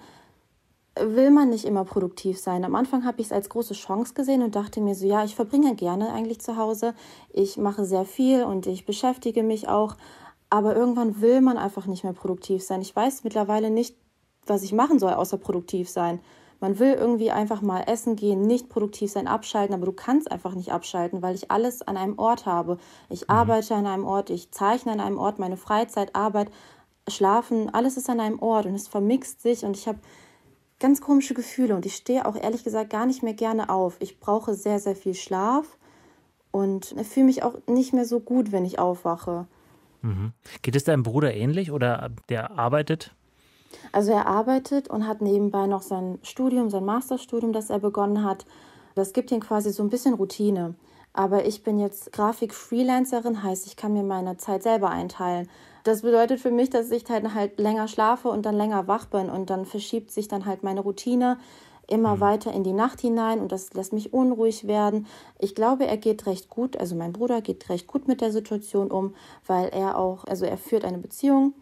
will 0.99 1.31
man 1.31 1.49
nicht 1.49 1.65
immer 1.65 1.85
produktiv 1.85 2.39
sein. 2.39 2.65
Am 2.65 2.75
Anfang 2.75 3.05
habe 3.05 3.21
ich 3.21 3.27
es 3.27 3.33
als 3.33 3.49
große 3.49 3.73
Chance 3.73 4.13
gesehen 4.13 4.41
und 4.41 4.55
dachte 4.55 4.81
mir 4.81 4.95
so, 4.95 5.05
ja, 5.05 5.23
ich 5.23 5.35
verbringe 5.35 5.75
gerne 5.75 6.11
eigentlich 6.11 6.41
zu 6.41 6.57
Hause. 6.57 6.93
Ich 7.31 7.57
mache 7.57 7.85
sehr 7.85 8.05
viel 8.05 8.43
und 8.43 8.67
ich 8.67 8.85
beschäftige 8.85 9.43
mich 9.43 9.67
auch. 9.67 9.95
Aber 10.49 10.75
irgendwann 10.75 11.21
will 11.21 11.41
man 11.41 11.57
einfach 11.57 11.85
nicht 11.85 12.03
mehr 12.03 12.13
produktiv 12.13 12.63
sein. 12.63 12.81
Ich 12.81 12.95
weiß 12.95 13.23
mittlerweile 13.23 13.69
nicht, 13.69 13.95
was 14.45 14.63
ich 14.63 14.73
machen 14.73 14.99
soll, 14.99 15.13
außer 15.13 15.37
produktiv 15.37 15.89
sein. 15.89 16.19
Man 16.59 16.77
will 16.77 16.93
irgendwie 16.93 17.31
einfach 17.31 17.61
mal 17.61 17.83
essen 17.87 18.15
gehen, 18.15 18.41
nicht 18.41 18.69
produktiv 18.69 19.11
sein, 19.11 19.27
abschalten, 19.27 19.73
aber 19.73 19.85
du 19.85 19.93
kannst 19.93 20.29
einfach 20.29 20.55
nicht 20.55 20.71
abschalten, 20.71 21.21
weil 21.21 21.35
ich 21.35 21.51
alles 21.51 21.81
an 21.81 21.95
einem 21.95 22.19
Ort 22.19 22.45
habe. 22.45 22.77
Ich 23.09 23.21
mhm. 23.21 23.29
arbeite 23.29 23.75
an 23.75 23.87
einem 23.87 24.05
Ort, 24.05 24.29
ich 24.29 24.51
zeichne 24.51 24.91
an 24.91 24.99
einem 24.99 25.17
Ort, 25.17 25.39
meine 25.39 25.57
Freizeit, 25.57 26.15
Arbeit, 26.15 26.51
Schlafen, 27.07 27.73
alles 27.73 27.97
ist 27.97 28.09
an 28.09 28.19
einem 28.19 28.39
Ort 28.39 28.65
und 28.65 28.75
es 28.75 28.87
vermixt 28.87 29.41
sich 29.41 29.63
und 29.63 29.77
ich 29.77 29.87
habe 29.87 29.99
ganz 30.79 31.01
komische 31.01 31.33
Gefühle 31.33 31.75
und 31.75 31.85
ich 31.85 31.95
stehe 31.95 32.25
auch 32.25 32.35
ehrlich 32.35 32.63
gesagt 32.63 32.89
gar 32.89 33.05
nicht 33.05 33.23
mehr 33.23 33.33
gerne 33.33 33.69
auf. 33.69 33.97
Ich 33.99 34.19
brauche 34.19 34.53
sehr, 34.53 34.79
sehr 34.79 34.95
viel 34.95 35.13
Schlaf 35.13 35.77
und 36.51 36.95
fühle 37.03 37.25
mich 37.25 37.43
auch 37.43 37.55
nicht 37.67 37.93
mehr 37.93 38.05
so 38.05 38.19
gut, 38.19 38.51
wenn 38.51 38.65
ich 38.65 38.79
aufwache. 38.79 39.47
Mhm. 40.01 40.33
Geht 40.61 40.75
es 40.75 40.85
deinem 40.85 41.03
Bruder 41.03 41.33
ähnlich 41.33 41.71
oder 41.71 42.09
der 42.29 42.57
arbeitet? 42.57 43.15
Also 43.91 44.11
er 44.11 44.27
arbeitet 44.27 44.89
und 44.89 45.07
hat 45.07 45.21
nebenbei 45.21 45.67
noch 45.67 45.81
sein 45.81 46.19
Studium, 46.23 46.69
sein 46.69 46.85
Masterstudium, 46.85 47.53
das 47.53 47.69
er 47.69 47.79
begonnen 47.79 48.23
hat. 48.23 48.45
Das 48.95 49.13
gibt 49.13 49.31
ihm 49.31 49.39
quasi 49.39 49.71
so 49.71 49.83
ein 49.83 49.89
bisschen 49.89 50.15
Routine. 50.15 50.75
Aber 51.13 51.45
ich 51.45 51.63
bin 51.63 51.79
jetzt 51.79 52.11
Grafik-Freelancerin, 52.13 53.43
heißt, 53.43 53.65
ich 53.65 53.75
kann 53.75 53.93
mir 53.93 54.03
meine 54.03 54.37
Zeit 54.37 54.63
selber 54.63 54.89
einteilen. 54.89 55.49
Das 55.83 56.01
bedeutet 56.01 56.39
für 56.39 56.51
mich, 56.51 56.69
dass 56.69 56.91
ich 56.91 57.05
halt, 57.09 57.33
halt 57.33 57.59
länger 57.59 57.87
schlafe 57.87 58.29
und 58.29 58.45
dann 58.45 58.55
länger 58.55 58.87
wach 58.87 59.05
bin 59.05 59.29
und 59.29 59.49
dann 59.49 59.65
verschiebt 59.65 60.11
sich 60.11 60.27
dann 60.27 60.45
halt 60.45 60.63
meine 60.63 60.81
Routine 60.81 61.37
immer 61.87 62.17
mhm. 62.17 62.19
weiter 62.19 62.53
in 62.53 62.63
die 62.63 62.73
Nacht 62.73 63.01
hinein 63.01 63.39
und 63.39 63.51
das 63.51 63.73
lässt 63.73 63.93
mich 63.93 64.13
unruhig 64.13 64.67
werden. 64.67 65.07
Ich 65.39 65.55
glaube, 65.55 65.87
er 65.87 65.97
geht 65.97 66.27
recht 66.27 66.49
gut, 66.49 66.77
also 66.77 66.95
mein 66.95 67.13
Bruder 67.13 67.41
geht 67.41 67.69
recht 67.69 67.87
gut 67.87 68.07
mit 68.07 68.21
der 68.21 68.31
Situation 68.31 68.91
um, 68.91 69.15
weil 69.47 69.69
er 69.69 69.97
auch, 69.97 70.25
also 70.25 70.45
er 70.45 70.57
führt 70.57 70.85
eine 70.85 70.99
Beziehung 70.99 71.53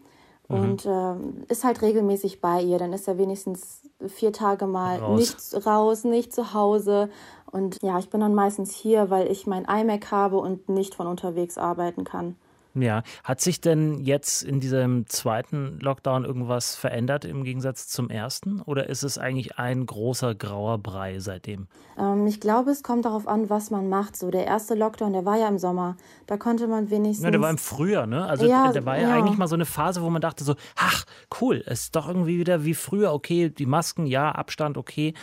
mhm. 0.48 0.56
und 0.56 0.86
äh, 0.86 1.14
ist 1.52 1.64
halt 1.64 1.82
regelmäßig 1.82 2.40
bei 2.40 2.60
ihr. 2.62 2.78
Dann 2.78 2.92
ist 2.92 3.08
er 3.08 3.18
wenigstens 3.18 3.82
vier 4.06 4.32
Tage 4.32 4.66
mal 4.66 4.98
raus. 4.98 5.18
nicht 5.18 5.66
raus, 5.66 6.04
nicht 6.04 6.34
zu 6.34 6.54
Hause. 6.54 7.10
Und 7.50 7.78
ja, 7.82 7.98
ich 7.98 8.10
bin 8.10 8.20
dann 8.20 8.34
meistens 8.34 8.74
hier, 8.74 9.10
weil 9.10 9.30
ich 9.30 9.46
mein 9.46 9.64
iMac 9.64 10.10
habe 10.10 10.38
und 10.38 10.68
nicht 10.68 10.94
von 10.94 11.06
unterwegs 11.06 11.56
arbeiten 11.56 12.04
kann. 12.04 12.36
Ja, 12.82 13.02
hat 13.24 13.40
sich 13.40 13.60
denn 13.60 14.00
jetzt 14.04 14.42
in 14.42 14.60
diesem 14.60 15.06
zweiten 15.08 15.78
Lockdown 15.80 16.24
irgendwas 16.24 16.74
verändert 16.74 17.24
im 17.24 17.44
Gegensatz 17.44 17.88
zum 17.88 18.10
ersten? 18.10 18.60
Oder 18.62 18.88
ist 18.88 19.02
es 19.02 19.18
eigentlich 19.18 19.58
ein 19.58 19.86
großer 19.86 20.34
grauer 20.34 20.78
Brei 20.78 21.18
seitdem? 21.18 21.66
Ähm, 21.98 22.26
ich 22.26 22.40
glaube, 22.40 22.70
es 22.70 22.82
kommt 22.82 23.04
darauf 23.04 23.26
an, 23.26 23.50
was 23.50 23.70
man 23.70 23.88
macht. 23.88 24.16
So 24.16 24.30
der 24.30 24.46
erste 24.46 24.74
Lockdown, 24.74 25.12
der 25.12 25.24
war 25.24 25.36
ja 25.36 25.48
im 25.48 25.58
Sommer. 25.58 25.96
Da 26.26 26.36
konnte 26.36 26.66
man 26.66 26.90
wenigstens. 26.90 27.24
Ja, 27.24 27.30
der 27.30 27.40
war 27.40 27.50
im 27.50 27.58
Frühjahr, 27.58 28.06
ne? 28.06 28.24
Also 28.26 28.46
ja, 28.46 28.72
der 28.72 28.84
war 28.84 28.96
ja, 28.96 29.08
ja, 29.08 29.14
eigentlich 29.16 29.38
mal 29.38 29.48
so 29.48 29.54
eine 29.54 29.66
Phase, 29.66 30.02
wo 30.02 30.10
man 30.10 30.22
dachte 30.22 30.44
so, 30.44 30.54
ach, 30.76 31.04
cool, 31.40 31.62
es 31.66 31.84
ist 31.84 31.96
doch 31.96 32.08
irgendwie 32.08 32.38
wieder 32.38 32.64
wie 32.64 32.74
früher. 32.74 33.12
Okay, 33.12 33.50
die 33.50 33.66
Masken, 33.66 34.06
ja, 34.06 34.30
Abstand, 34.30 34.76
okay. 34.76 35.14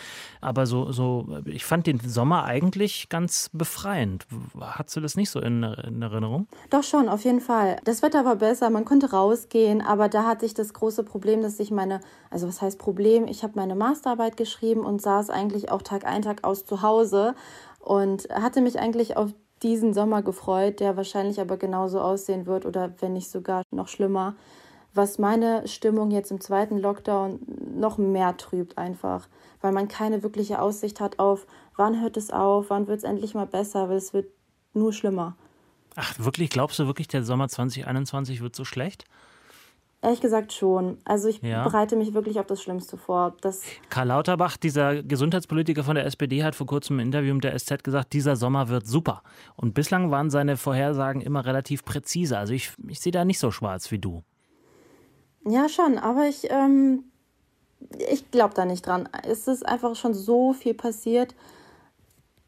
Aber 0.42 0.66
so, 0.66 0.92
so, 0.92 1.28
ich 1.46 1.66
fand 1.66 1.88
den 1.88 2.00
Sommer 2.00 2.44
eigentlich 2.44 3.10
ganz 3.10 3.50
befreiend. 3.54 4.28
Hattest 4.60 4.98
du 4.98 5.02
das 5.02 5.16
nicht 5.16 5.30
so 5.30 5.40
in, 5.40 5.64
in 5.64 6.02
Erinnerung? 6.02 6.48
Doch 6.70 6.84
schon, 6.84 7.08
auf 7.10 7.24
jeden 7.24 7.42
Fall. 7.42 7.45
Fall. 7.46 7.78
Das 7.86 8.02
Wetter 8.02 8.26
war 8.26 8.36
besser, 8.36 8.70
man 8.70 8.84
konnte 8.84 9.12
rausgehen, 9.12 9.82
aber 9.82 10.10
da 10.10 10.26
hatte 10.26 10.46
ich 10.46 10.54
das 10.54 10.74
große 10.74 11.04
Problem, 11.04 11.42
dass 11.42 11.60
ich 11.60 11.72
meine, 11.72 12.02
also 12.30 12.48
was 12.48 12.62
heißt 12.62 12.80
Problem? 12.80 13.28
Ich 13.28 13.44
habe 13.44 13.54
meine 13.56 13.76
Masterarbeit 13.76 14.36
geschrieben 14.36 14.84
und 14.84 15.02
saß 15.02 15.30
eigentlich 15.30 15.72
auch 15.72 15.82
Tag 15.82 16.06
ein, 16.06 16.24
Tag 16.24 16.44
aus 16.44 16.66
zu 16.66 16.82
Hause 16.82 17.36
und 17.80 18.28
hatte 18.30 18.62
mich 18.62 18.80
eigentlich 18.80 19.16
auf 19.16 19.34
diesen 19.64 19.94
Sommer 19.94 20.24
gefreut, 20.24 20.80
der 20.80 20.98
wahrscheinlich 20.98 21.40
aber 21.40 21.58
genauso 21.58 22.02
aussehen 22.02 22.46
wird 22.46 22.66
oder 22.66 22.94
wenn 23.00 23.14
nicht 23.14 23.30
sogar 23.30 23.64
noch 23.72 23.88
schlimmer, 23.88 24.36
was 24.94 25.20
meine 25.20 25.68
Stimmung 25.68 26.12
jetzt 26.12 26.32
im 26.32 26.42
zweiten 26.42 26.80
Lockdown 26.80 27.40
noch 27.78 27.98
mehr 27.98 28.36
trübt 28.38 28.78
einfach, 28.78 29.28
weil 29.62 29.72
man 29.72 29.88
keine 29.88 30.24
wirkliche 30.24 30.62
Aussicht 30.62 31.00
hat 31.00 31.20
auf, 31.20 31.48
wann 31.78 32.02
hört 32.02 32.18
es 32.18 32.32
auf, 32.32 32.70
wann 32.70 32.88
wird 32.88 32.98
es 32.98 33.04
endlich 33.04 33.36
mal 33.36 33.48
besser, 33.48 33.88
weil 33.90 33.98
es 33.98 34.14
wird 34.14 34.32
nur 34.74 34.92
schlimmer. 34.92 35.38
Ach, 35.96 36.14
wirklich? 36.20 36.50
Glaubst 36.50 36.80
du 36.80 36.88
wirklich, 36.88 37.08
der 37.08 37.24
Sommer 37.24 37.48
2021 37.48 38.42
wird 38.42 38.56
so 38.56 38.66
schlecht? 38.66 39.06
Ehrlich 40.02 40.22
gesagt 40.22 40.54
schon. 40.54 41.00
Also 41.04 41.30
ich 41.30 41.42
ja. 41.42 41.64
bereite 41.64 41.96
mich 41.96 42.14
wirklich 42.14 42.40
auf 42.40 42.46
das 42.46 42.62
Schlimmste 42.62 42.96
vor. 42.96 43.36
Das 43.42 43.64
Karl 43.90 44.10
Lauterbach, 44.10 44.56
dieser 44.56 45.02
Gesundheitspolitiker 45.02 45.84
von 45.84 45.96
der 45.96 46.06
SPD, 46.06 46.44
hat 46.44 46.54
vor 46.54 46.68
kurzem 46.68 47.00
im 47.00 47.08
Interview 47.08 47.34
mit 47.34 47.44
der 47.44 47.58
SZ 47.58 47.84
gesagt, 47.84 48.14
dieser 48.14 48.36
Sommer 48.36 48.70
wird 48.70 48.86
super. 48.86 49.24
Und 49.56 49.74
bislang 49.74 50.12
waren 50.12 50.30
seine 50.30 50.58
Vorhersagen 50.58 51.22
immer 51.22 51.44
relativ 51.46 51.84
präzise. 51.86 52.38
Also 52.38 52.54
ich, 52.54 52.72
ich 52.88 53.00
sehe 53.00 53.12
da 53.12 53.26
nicht 53.26 53.40
so 53.40 53.50
schwarz 53.50 53.90
wie 53.90 53.98
du. 53.98 54.22
Ja, 55.44 55.70
schon. 55.70 55.98
Aber 55.98 56.28
ich, 56.28 56.52
ähm, 56.52 57.06
ich 58.12 58.30
glaube 58.30 58.54
da 58.54 58.66
nicht 58.66 58.86
dran. 58.86 59.10
Es 59.24 59.48
ist 59.48 59.66
einfach 59.66 59.96
schon 59.96 60.14
so 60.14 60.54
viel 60.54 60.76
passiert. 60.76 61.34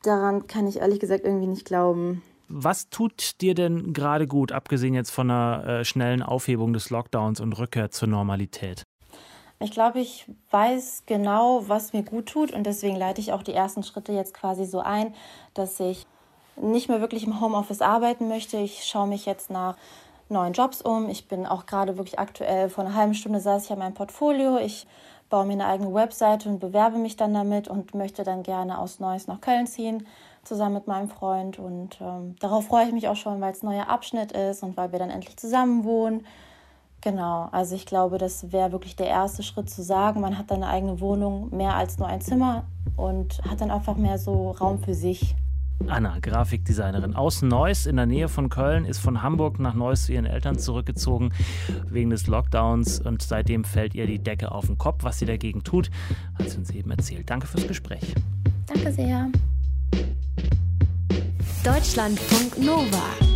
Daran 0.04 0.46
kann 0.46 0.68
ich 0.68 0.78
ehrlich 0.78 1.00
gesagt 1.00 1.26
irgendwie 1.26 1.48
nicht 1.48 1.66
glauben. 1.66 2.22
Was 2.50 2.90
tut 2.90 3.42
dir 3.42 3.56
denn 3.56 3.94
gerade 3.94 4.26
gut, 4.26 4.52
abgesehen 4.52 4.94
jetzt 4.94 5.12
von 5.12 5.30
einer 5.30 5.68
äh, 5.68 5.86
schnellen 5.86 6.22
Aufhebung 6.22 6.74
des 6.74 6.90
Lockdowns 6.90 7.42
und 7.42 7.54
Rückkehr 7.54 7.92
zur 7.92 8.08
Normalität? 8.08 8.84
Ich 9.60 9.72
glaube, 9.72 10.00
ich 10.00 10.26
weiß 10.52 11.04
genau, 11.08 11.64
was 11.68 11.92
mir 11.92 12.04
gut 12.04 12.28
tut 12.28 12.52
und 12.52 12.64
deswegen 12.66 12.96
leite 12.96 13.20
ich 13.20 13.34
auch 13.34 13.44
die 13.44 13.54
ersten 13.54 13.84
Schritte 13.84 14.14
jetzt 14.14 14.34
quasi 14.34 14.66
so 14.66 14.80
ein, 14.80 15.14
dass 15.56 15.80
ich 15.80 16.06
nicht 16.56 16.90
mehr 16.90 17.02
wirklich 17.02 17.26
im 17.26 17.42
Homeoffice 17.42 17.82
arbeiten 17.82 18.28
möchte. 18.28 18.58
Ich 18.58 18.84
schaue 18.84 19.08
mich 19.08 19.26
jetzt 19.26 19.50
nach 19.50 19.76
neuen 20.30 20.54
Jobs 20.54 20.82
um. 20.82 21.10
Ich 21.10 21.28
bin 21.28 21.46
auch 21.46 21.66
gerade 21.66 21.98
wirklich 21.98 22.20
aktuell, 22.20 22.70
vor 22.70 22.86
einer 22.86 22.94
halben 22.94 23.14
Stunde 23.14 23.40
saß 23.40 23.66
ich 23.66 23.72
an 23.72 23.80
meinem 23.80 23.94
Portfolio. 23.94 24.58
Ich 24.58 24.88
baue 25.30 25.46
mir 25.46 25.54
eine 25.54 25.66
eigene 25.66 25.94
Webseite 25.94 26.50
und 26.50 26.60
bewerbe 26.60 26.98
mich 26.98 27.18
dann 27.18 27.34
damit 27.34 27.68
und 27.68 27.94
möchte 27.94 28.24
dann 28.24 28.44
gerne 28.44 28.78
aus 28.78 29.00
Neuss 29.00 29.28
nach 29.28 29.42
Köln 29.42 29.68
ziehen 29.68 30.08
zusammen 30.48 30.76
mit 30.76 30.88
meinem 30.88 31.10
Freund. 31.10 31.60
Und 31.60 32.00
ähm, 32.02 32.36
darauf 32.40 32.68
freue 32.68 32.88
ich 32.88 32.94
mich 32.94 33.08
auch 33.08 33.16
schon, 33.16 33.42
weil 33.42 33.52
es 33.52 33.64
ein 33.64 33.68
neuer 33.68 33.90
Abschnitt 33.90 34.32
ist 34.32 34.64
und 34.64 34.78
weil 34.78 34.92
wir 34.92 35.00
dann 35.00 35.10
endlich 35.10 35.38
zusammen 35.38 35.84
wohnen. 35.84 36.26
Genau, 37.02 37.48
also 37.52 37.76
ich 37.76 37.86
glaube, 37.86 38.18
das 38.18 38.52
wäre 38.52 38.72
wirklich 38.72 38.96
der 38.96 39.08
erste 39.08 39.44
Schritt 39.44 39.70
zu 39.70 39.84
sagen, 39.84 40.20
man 40.20 40.38
hat 40.38 40.52
eine 40.52 40.68
eigene 40.68 41.00
Wohnung, 41.00 41.56
mehr 41.56 41.76
als 41.76 42.00
nur 42.00 42.08
ein 42.08 42.22
Zimmer 42.22 42.66
und 42.96 43.40
hat 43.50 43.62
dann 43.62 43.70
einfach 43.72 43.96
mehr 43.96 44.18
so 44.18 44.52
Raum 44.52 44.80
für 44.80 44.96
sich. 44.96 45.36
Anna, 45.86 46.18
Grafikdesignerin 46.20 47.16
aus 47.16 47.44
Neuss 47.44 47.86
in 47.86 47.98
der 47.98 48.08
Nähe 48.08 48.28
von 48.30 48.50
Köln, 48.50 48.84
ist 48.84 48.98
von 48.98 49.22
Hamburg 49.22 49.60
nach 49.60 49.76
Neuss 49.76 50.06
zu 50.06 50.14
ihren 50.14 50.26
Eltern 50.26 50.58
zurückgezogen 50.58 51.32
wegen 51.88 52.10
des 52.10 52.26
Lockdowns 52.28 53.00
und 53.00 53.22
seitdem 53.22 53.64
fällt 53.64 53.94
ihr 53.94 54.08
die 54.08 54.20
Decke 54.20 54.52
auf 54.52 54.66
den 54.66 54.78
Kopf. 54.78 55.04
Was 55.04 55.20
sie 55.20 55.26
dagegen 55.26 55.64
tut, 55.64 55.92
hat 56.38 56.50
sie 56.50 56.58
uns 56.58 56.72
eben 56.72 56.90
erzählt. 56.90 57.30
Danke 57.30 57.46
fürs 57.46 57.68
Gespräch. 57.68 58.16
Danke 58.66 58.92
sehr. 58.92 59.30
Deutschlandfunk 61.68 62.60
Nova 62.60 63.27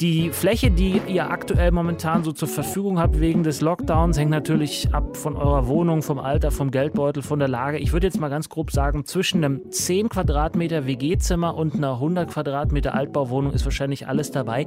Die 0.00 0.30
Fläche, 0.30 0.70
die 0.70 0.98
ihr 1.08 1.30
aktuell 1.30 1.72
momentan 1.72 2.24
so 2.24 2.32
zur 2.32 2.48
Verfügung 2.48 2.98
habt 2.98 3.20
wegen 3.20 3.42
des 3.42 3.60
Lockdowns, 3.60 4.18
hängt 4.18 4.30
natürlich 4.30 4.94
ab 4.94 5.14
von 5.14 5.36
eurer 5.36 5.66
Wohnung, 5.66 6.00
vom 6.02 6.18
Alter, 6.18 6.50
vom 6.50 6.70
Geldbeutel, 6.70 7.22
von 7.22 7.38
der 7.38 7.48
Lage. 7.48 7.76
Ich 7.76 7.92
würde 7.92 8.06
jetzt 8.06 8.18
mal 8.18 8.30
ganz 8.30 8.48
grob 8.48 8.70
sagen, 8.70 9.04
zwischen 9.04 9.44
einem 9.44 9.70
10 9.70 10.08
Quadratmeter 10.08 10.86
WG-Zimmer 10.86 11.54
und 11.54 11.74
einer 11.74 11.92
100 11.92 12.30
Quadratmeter 12.30 12.94
Altbauwohnung 12.94 13.52
ist 13.52 13.66
wahrscheinlich 13.66 14.08
alles 14.08 14.30
dabei. 14.30 14.64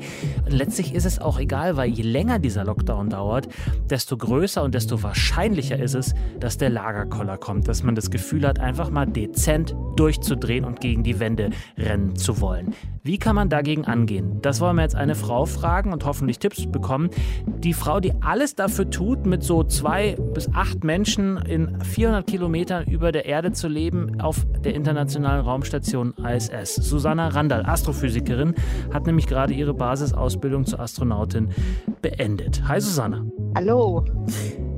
Letztlich 0.48 0.94
ist 0.94 1.06
es 1.08 1.18
auch 1.18 1.40
egal, 1.40 1.78
weil 1.78 1.90
je 1.90 2.04
länger 2.04 2.38
dieser 2.38 2.64
Lockdown 2.64 3.10
dauert, 3.10 3.48
desto 3.90 4.16
größer 4.16 4.62
und 4.62 4.76
desto 4.76 5.02
wahrscheinlicher 5.02 5.80
ist 5.80 5.96
es, 5.96 6.14
dass 6.40 6.60
der 6.60 6.70
Lagerkoller 6.70 7.40
kommt, 7.40 7.68
dass 7.68 7.82
man 7.82 7.96
das 7.96 8.12
Gefühl 8.12 8.48
hat, 8.48 8.60
einfach 8.60 8.92
mal 8.92 9.08
dezent 9.08 9.76
durchzudrehen 9.96 10.64
und 10.64 10.80
gegen 10.80 11.02
die 11.02 11.20
Wände 11.20 11.50
rennen 11.76 12.16
zu 12.16 12.40
wollen. 12.40 12.76
Wie 13.02 13.18
kann 13.18 13.36
man 13.36 13.50
dagegen 13.50 13.86
angehen? 13.86 14.40
Das 14.44 14.62
wollen 14.62 14.76
wir 14.76 14.84
jetzt 14.84 14.96
eine 14.96 15.16
Frau 15.24 15.46
fragen 15.46 15.94
und 15.94 16.06
hoffentlich 16.06 16.38
Tipps 16.38 16.70
bekommen. 16.70 17.10
Die 17.46 17.74
Frau, 17.74 18.02
die 18.02 18.12
alles 18.22 18.56
dafür 18.56 18.90
tut, 18.90 19.26
mit 19.26 19.42
so 19.42 19.64
zwei 19.64 20.18
bis 20.34 20.50
acht 20.54 20.84
Menschen 20.84 21.38
in 21.38 21.80
400 21.82 22.28
Kilometern 22.28 22.84
über 22.86 23.14
der 23.14 23.26
Erde 23.26 23.54
zu 23.54 23.70
leben, 23.70 24.20
auf 24.20 24.46
der 24.66 24.76
internationalen 24.76 25.46
Raumstation 25.46 26.14
ISS. 26.18 26.76
Susanna 26.76 27.30
Randall, 27.30 27.66
Astrophysikerin, 27.66 28.54
hat 28.94 29.06
nämlich 29.06 29.28
gerade 29.28 29.54
ihre 29.54 29.74
Basisausbildung 29.74 30.66
zur 30.66 30.82
Astronautin 30.82 31.50
beendet. 32.02 32.68
Hi 32.68 32.82
Susanna. 32.82 33.24
Hallo. 33.56 34.04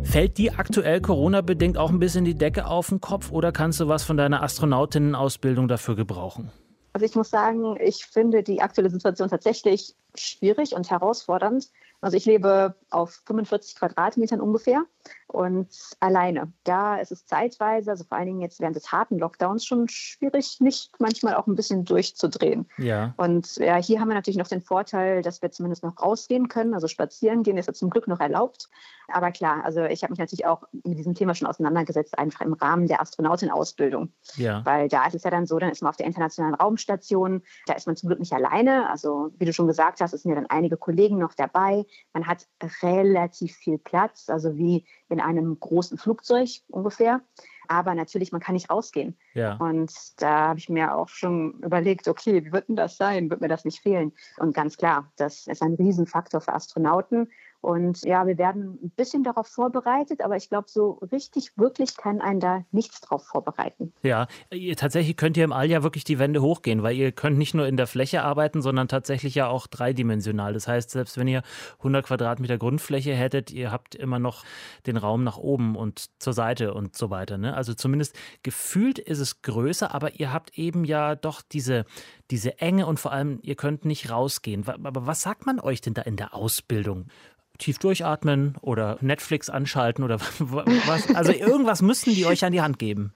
Fällt 0.03 0.37
die 0.37 0.51
aktuell 0.51 1.01
Corona-bedingt 1.01 1.79
auch 1.79 1.89
ein 1.89 1.97
bisschen 1.97 2.23
die 2.23 2.35
Decke 2.35 2.67
auf 2.67 2.89
den 2.89 3.01
Kopf 3.01 3.31
oder 3.31 3.51
kannst 3.51 3.79
du 3.79 3.87
was 3.87 4.03
von 4.03 4.15
deiner 4.15 4.43
Astronautinnen-Ausbildung 4.43 5.67
dafür 5.67 5.95
gebrauchen? 5.95 6.51
Also 6.95 7.05
ich 7.07 7.15
muss 7.15 7.29
sagen, 7.29 7.75
ich 7.81 8.05
finde 8.05 8.41
die 8.41 8.61
aktuelle 8.61 8.89
Situation 8.89 9.27
tatsächlich 9.27 9.97
schwierig 10.15 10.75
und 10.75 10.89
herausfordernd. 10.89 11.67
Also 11.99 12.15
ich 12.15 12.23
lebe 12.23 12.73
auf 12.89 13.21
45 13.25 13.75
Quadratmetern 13.75 14.39
ungefähr 14.39 14.85
und 15.27 15.67
alleine. 15.99 16.51
Da 16.63 16.97
ist 16.97 17.11
es 17.11 17.25
zeitweise, 17.25 17.91
also 17.91 18.03
vor 18.03 18.17
allen 18.17 18.27
Dingen 18.27 18.41
jetzt 18.41 18.59
während 18.59 18.75
des 18.75 18.91
harten 18.91 19.17
Lockdowns, 19.17 19.65
schon 19.65 19.87
schwierig, 19.87 20.57
nicht 20.59 20.91
manchmal 20.99 21.35
auch 21.35 21.47
ein 21.47 21.55
bisschen 21.55 21.85
durchzudrehen. 21.85 22.67
Ja. 22.77 23.13
Und 23.17 23.57
ja, 23.57 23.77
hier 23.77 23.99
haben 23.99 24.07
wir 24.07 24.15
natürlich 24.15 24.37
noch 24.37 24.47
den 24.47 24.61
Vorteil, 24.61 25.21
dass 25.21 25.41
wir 25.41 25.51
zumindest 25.51 25.83
noch 25.83 26.01
rausgehen 26.01 26.47
können. 26.47 26.73
Also 26.73 26.87
spazieren 26.87 27.43
gehen 27.43 27.57
ist 27.57 27.67
ja 27.67 27.73
zum 27.73 27.89
Glück 27.89 28.07
noch 28.07 28.19
erlaubt. 28.19 28.69
Aber 29.07 29.31
klar, 29.31 29.63
also 29.63 29.83
ich 29.83 30.03
habe 30.03 30.13
mich 30.13 30.19
natürlich 30.19 30.45
auch 30.45 30.63
mit 30.83 30.97
diesem 30.97 31.13
Thema 31.13 31.35
schon 31.35 31.47
auseinandergesetzt, 31.47 32.17
einfach 32.17 32.41
im 32.41 32.53
Rahmen 32.53 32.87
der 32.87 33.01
Astronautin-Ausbildung. 33.01 34.11
Ja. 34.35 34.65
Weil 34.65 34.87
da 34.87 35.05
ist 35.05 35.15
es 35.15 35.23
ja 35.23 35.29
dann 35.29 35.45
so, 35.45 35.59
dann 35.59 35.69
ist 35.69 35.81
man 35.81 35.89
auf 35.89 35.97
der 35.97 36.07
internationalen 36.07 36.55
Raumstation, 36.55 37.43
da 37.67 37.73
ist 37.73 37.85
man 37.85 37.95
zum 37.95 38.07
Glück 38.07 38.19
nicht 38.19 38.33
alleine. 38.33 38.89
Also 38.89 39.31
wie 39.37 39.45
du 39.45 39.53
schon 39.53 39.67
gesagt 39.67 40.01
hast, 40.01 40.13
es 40.13 40.23
sind 40.23 40.31
ja 40.31 40.35
dann 40.35 40.49
einige 40.49 40.77
Kollegen 40.77 41.17
noch 41.17 41.33
dabei. 41.35 41.85
Man 42.13 42.25
hat 42.25 42.47
relativ 42.81 43.55
viel 43.55 43.77
Platz, 43.77 44.29
also 44.29 44.57
wie 44.57 44.85
in 45.15 45.21
einem 45.21 45.57
großen 45.59 45.97
Flugzeug 45.97 46.49
ungefähr. 46.67 47.21
Aber 47.67 47.95
natürlich, 47.95 48.31
man 48.31 48.41
kann 48.41 48.53
nicht 48.53 48.69
rausgehen. 48.69 49.17
Ja. 49.33 49.55
Und 49.55 49.91
da 50.21 50.49
habe 50.49 50.59
ich 50.59 50.69
mir 50.69 50.95
auch 50.95 51.07
schon 51.07 51.59
überlegt, 51.63 52.07
okay, 52.07 52.45
wie 52.45 52.51
wird 52.51 52.67
denn 52.67 52.75
das 52.75 52.97
sein? 52.97 53.29
Wird 53.29 53.41
mir 53.41 53.47
das 53.47 53.65
nicht 53.65 53.79
fehlen? 53.79 54.11
Und 54.37 54.53
ganz 54.53 54.77
klar, 54.77 55.11
das 55.15 55.47
ist 55.47 55.63
ein 55.63 55.73
Riesenfaktor 55.73 56.41
für 56.41 56.53
Astronauten. 56.53 57.31
Und 57.65 58.05
ja, 58.05 58.27
wir 58.27 58.37
werden 58.37 58.77
ein 58.83 58.91
bisschen 58.91 59.23
darauf 59.23 59.47
vorbereitet, 59.47 60.21
aber 60.21 60.35
ich 60.35 60.49
glaube, 60.49 60.67
so 60.69 60.99
richtig, 61.11 61.57
wirklich 61.57 61.97
kann 61.97 62.21
einen 62.21 62.39
da 62.39 62.63
nichts 62.71 63.01
drauf 63.01 63.25
vorbereiten. 63.25 63.91
Ja, 64.03 64.27
ihr, 64.51 64.75
tatsächlich 64.75 65.17
könnt 65.17 65.35
ihr 65.35 65.43
im 65.43 65.51
All 65.51 65.67
ja 65.67 65.81
wirklich 65.81 66.03
die 66.03 66.19
Wände 66.19 66.43
hochgehen, 66.43 66.83
weil 66.83 66.95
ihr 66.95 67.11
könnt 67.11 67.39
nicht 67.39 67.55
nur 67.55 67.65
in 67.65 67.75
der 67.75 67.87
Fläche 67.87 68.21
arbeiten, 68.21 68.61
sondern 68.61 68.87
tatsächlich 68.87 69.33
ja 69.33 69.47
auch 69.47 69.65
dreidimensional. 69.65 70.53
Das 70.53 70.67
heißt, 70.67 70.91
selbst 70.91 71.17
wenn 71.17 71.27
ihr 71.27 71.41
100 71.79 72.05
Quadratmeter 72.05 72.59
Grundfläche 72.59 73.15
hättet, 73.15 73.49
ihr 73.49 73.71
habt 73.71 73.95
immer 73.95 74.19
noch 74.19 74.43
den 74.85 74.97
Raum 74.97 75.23
nach 75.23 75.37
oben 75.37 75.75
und 75.75 76.21
zur 76.21 76.33
Seite 76.33 76.71
und 76.71 76.95
so 76.95 77.09
weiter. 77.09 77.39
Ne? 77.39 77.55
Also 77.55 77.73
zumindest 77.73 78.15
gefühlt 78.43 78.99
ist 78.99 79.17
es 79.17 79.41
größer, 79.41 79.91
aber 79.91 80.19
ihr 80.19 80.31
habt 80.31 80.55
eben 80.55 80.85
ja 80.85 81.15
doch 81.15 81.41
diese, 81.41 81.85
diese 82.29 82.59
Enge 82.59 82.85
und 82.85 82.99
vor 82.99 83.11
allem, 83.11 83.39
ihr 83.41 83.55
könnt 83.55 83.85
nicht 83.85 84.11
rausgehen. 84.11 84.67
Aber 84.67 85.07
was 85.07 85.21
sagt 85.21 85.47
man 85.47 85.59
euch 85.59 85.81
denn 85.81 85.95
da 85.95 86.03
in 86.03 86.15
der 86.15 86.35
Ausbildung? 86.35 87.07
Tief 87.57 87.79
durchatmen 87.79 88.55
oder 88.61 88.97
Netflix 89.01 89.49
anschalten 89.49 90.03
oder 90.03 90.19
was? 90.39 91.13
Also 91.15 91.31
irgendwas 91.31 91.81
müssten 91.81 92.11
die 92.11 92.25
euch 92.25 92.43
an 92.45 92.51
die 92.51 92.61
Hand 92.61 92.79
geben. 92.79 93.13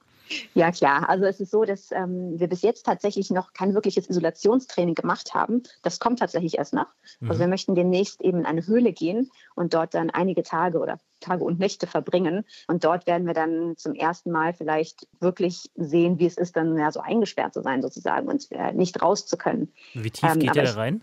Ja, 0.54 0.70
klar. 0.70 1.08
Also 1.08 1.24
es 1.24 1.40
ist 1.40 1.50
so, 1.50 1.64
dass 1.64 1.90
ähm, 1.92 2.38
wir 2.38 2.48
bis 2.48 2.62
jetzt 2.62 2.86
tatsächlich 2.86 3.30
noch 3.30 3.52
kein 3.52 3.74
wirkliches 3.74 4.08
Isolationstraining 4.08 4.94
gemacht 4.94 5.34
haben. 5.34 5.62
Das 5.82 5.98
kommt 5.98 6.20
tatsächlich 6.20 6.58
erst 6.58 6.72
noch. 6.72 6.86
Mhm. 7.20 7.30
Also 7.30 7.40
wir 7.40 7.48
möchten 7.48 7.74
demnächst 7.74 8.20
eben 8.20 8.40
in 8.40 8.46
eine 8.46 8.66
Höhle 8.66 8.92
gehen 8.92 9.30
und 9.54 9.74
dort 9.74 9.94
dann 9.94 10.10
einige 10.10 10.42
Tage 10.42 10.78
oder 10.78 10.98
Tage 11.20 11.44
und 11.44 11.58
Nächte 11.58 11.86
verbringen. 11.86 12.44
Und 12.66 12.84
dort 12.84 13.06
werden 13.06 13.26
wir 13.26 13.34
dann 13.34 13.76
zum 13.76 13.94
ersten 13.94 14.30
Mal 14.30 14.54
vielleicht 14.54 15.06
wirklich 15.20 15.70
sehen, 15.74 16.18
wie 16.18 16.26
es 16.26 16.36
ist, 16.36 16.56
dann 16.56 16.78
ja 16.78 16.90
so 16.92 17.00
eingesperrt 17.00 17.54
zu 17.54 17.62
sein 17.62 17.82
sozusagen 17.82 18.28
und 18.28 18.50
äh, 18.52 18.72
nicht 18.72 19.02
raus 19.02 19.26
zu 19.26 19.36
können. 19.36 19.72
Wie 19.94 20.10
tief 20.10 20.30
ähm, 20.32 20.38
geht 20.38 20.56
ihr 20.56 20.62
da 20.62 20.72
rein? 20.72 21.02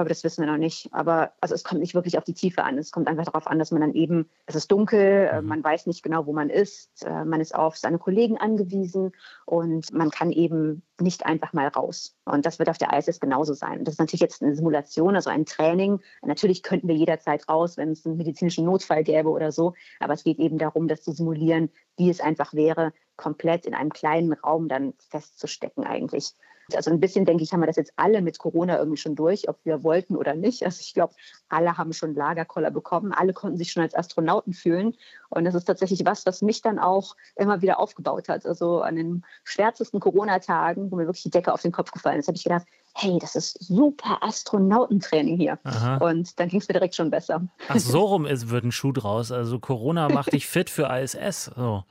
Aber 0.00 0.08
das 0.08 0.24
wissen 0.24 0.44
wir 0.44 0.50
noch 0.50 0.58
nicht. 0.58 0.88
Aber 0.92 1.32
also 1.40 1.54
es 1.54 1.64
kommt 1.64 1.80
nicht 1.80 1.94
wirklich 1.94 2.18
auf 2.18 2.24
die 2.24 2.34
Tiefe 2.34 2.64
an. 2.64 2.78
Es 2.78 2.92
kommt 2.92 3.08
einfach 3.08 3.24
darauf 3.24 3.46
an, 3.46 3.58
dass 3.58 3.70
man 3.70 3.80
dann 3.80 3.94
eben, 3.94 4.28
es 4.46 4.54
ist 4.54 4.70
dunkel, 4.70 5.28
äh, 5.30 5.40
mhm. 5.40 5.48
man 5.48 5.64
weiß 5.64 5.86
nicht 5.86 6.02
genau, 6.02 6.26
wo 6.26 6.32
man 6.32 6.50
ist, 6.50 7.04
äh, 7.04 7.24
man 7.24 7.40
ist 7.40 7.54
auf 7.54 7.76
seine 7.76 7.98
Kollegen 7.98 8.38
angewiesen 8.38 9.12
und 9.46 9.92
man 9.92 10.10
kann 10.10 10.30
eben 10.30 10.82
nicht 11.00 11.26
einfach 11.26 11.52
mal 11.52 11.68
raus. 11.68 12.16
Und 12.24 12.46
das 12.46 12.58
wird 12.58 12.68
auf 12.68 12.78
der 12.78 12.92
ISS 12.96 13.20
genauso 13.20 13.54
sein. 13.54 13.84
Das 13.84 13.94
ist 13.94 13.98
natürlich 13.98 14.20
jetzt 14.20 14.42
eine 14.42 14.54
Simulation, 14.54 15.16
also 15.16 15.30
ein 15.30 15.46
Training. 15.46 16.00
Natürlich 16.22 16.62
könnten 16.62 16.88
wir 16.88 16.94
jederzeit 16.94 17.48
raus, 17.48 17.76
wenn 17.76 17.90
es 17.90 18.06
einen 18.06 18.16
medizinischen 18.16 18.64
Notfall 18.64 19.04
gäbe 19.04 19.28
oder 19.28 19.52
so. 19.52 19.74
Aber 20.00 20.14
es 20.14 20.24
geht 20.24 20.38
eben 20.38 20.58
darum, 20.58 20.88
das 20.88 21.02
zu 21.02 21.12
simulieren, 21.12 21.70
wie 21.96 22.10
es 22.10 22.20
einfach 22.20 22.54
wäre, 22.54 22.92
komplett 23.16 23.66
in 23.66 23.74
einem 23.74 23.92
kleinen 23.92 24.32
Raum 24.32 24.68
dann 24.68 24.94
festzustecken 25.10 25.84
eigentlich. 25.84 26.34
Also 26.72 26.90
ein 26.90 27.00
bisschen, 27.00 27.24
denke 27.24 27.42
ich, 27.42 27.52
haben 27.52 27.60
wir 27.60 27.66
das 27.66 27.76
jetzt 27.76 27.92
alle 27.96 28.22
mit 28.22 28.38
Corona 28.38 28.78
irgendwie 28.78 28.96
schon 28.96 29.14
durch, 29.14 29.48
ob 29.48 29.58
wir 29.64 29.82
wollten 29.82 30.16
oder 30.16 30.34
nicht. 30.34 30.64
Also 30.64 30.80
ich 30.80 30.94
glaube, 30.94 31.14
alle 31.48 31.76
haben 31.76 31.92
schon 31.92 32.14
Lagerkoller 32.14 32.70
bekommen, 32.70 33.12
alle 33.12 33.32
konnten 33.32 33.58
sich 33.58 33.72
schon 33.72 33.82
als 33.82 33.94
Astronauten 33.94 34.52
fühlen. 34.52 34.96
Und 35.28 35.44
das 35.44 35.54
ist 35.54 35.64
tatsächlich 35.64 36.04
was, 36.04 36.24
was 36.26 36.42
mich 36.42 36.62
dann 36.62 36.78
auch 36.78 37.16
immer 37.36 37.60
wieder 37.60 37.78
aufgebaut 37.78 38.28
hat. 38.28 38.46
Also 38.46 38.80
an 38.80 38.96
den 38.96 39.24
schwärzesten 39.44 40.00
Corona-Tagen, 40.00 40.90
wo 40.90 40.96
mir 40.96 41.06
wirklich 41.06 41.24
die 41.24 41.30
Decke 41.30 41.52
auf 41.52 41.62
den 41.62 41.72
Kopf 41.72 41.90
gefallen 41.90 42.18
ist, 42.18 42.28
habe 42.28 42.36
ich 42.36 42.44
gedacht, 42.44 42.66
hey, 42.96 43.18
das 43.18 43.34
ist 43.34 43.58
super 43.60 44.22
Astronautentraining 44.22 45.36
hier. 45.36 45.58
Aha. 45.64 45.96
Und 45.96 46.38
dann 46.38 46.48
ging 46.48 46.60
es 46.60 46.68
mir 46.68 46.74
direkt 46.74 46.94
schon 46.94 47.10
besser. 47.10 47.42
Ach, 47.68 47.78
so 47.78 48.00
rum 48.04 48.24
ist, 48.24 48.50
wird 48.50 48.64
ein 48.64 48.72
Schuh 48.72 48.92
draus. 48.92 49.32
Also 49.32 49.58
Corona 49.58 50.08
macht 50.08 50.32
dich 50.32 50.46
fit 50.46 50.70
für 50.70 50.84
ISS. 50.84 51.50
So. 51.56 51.84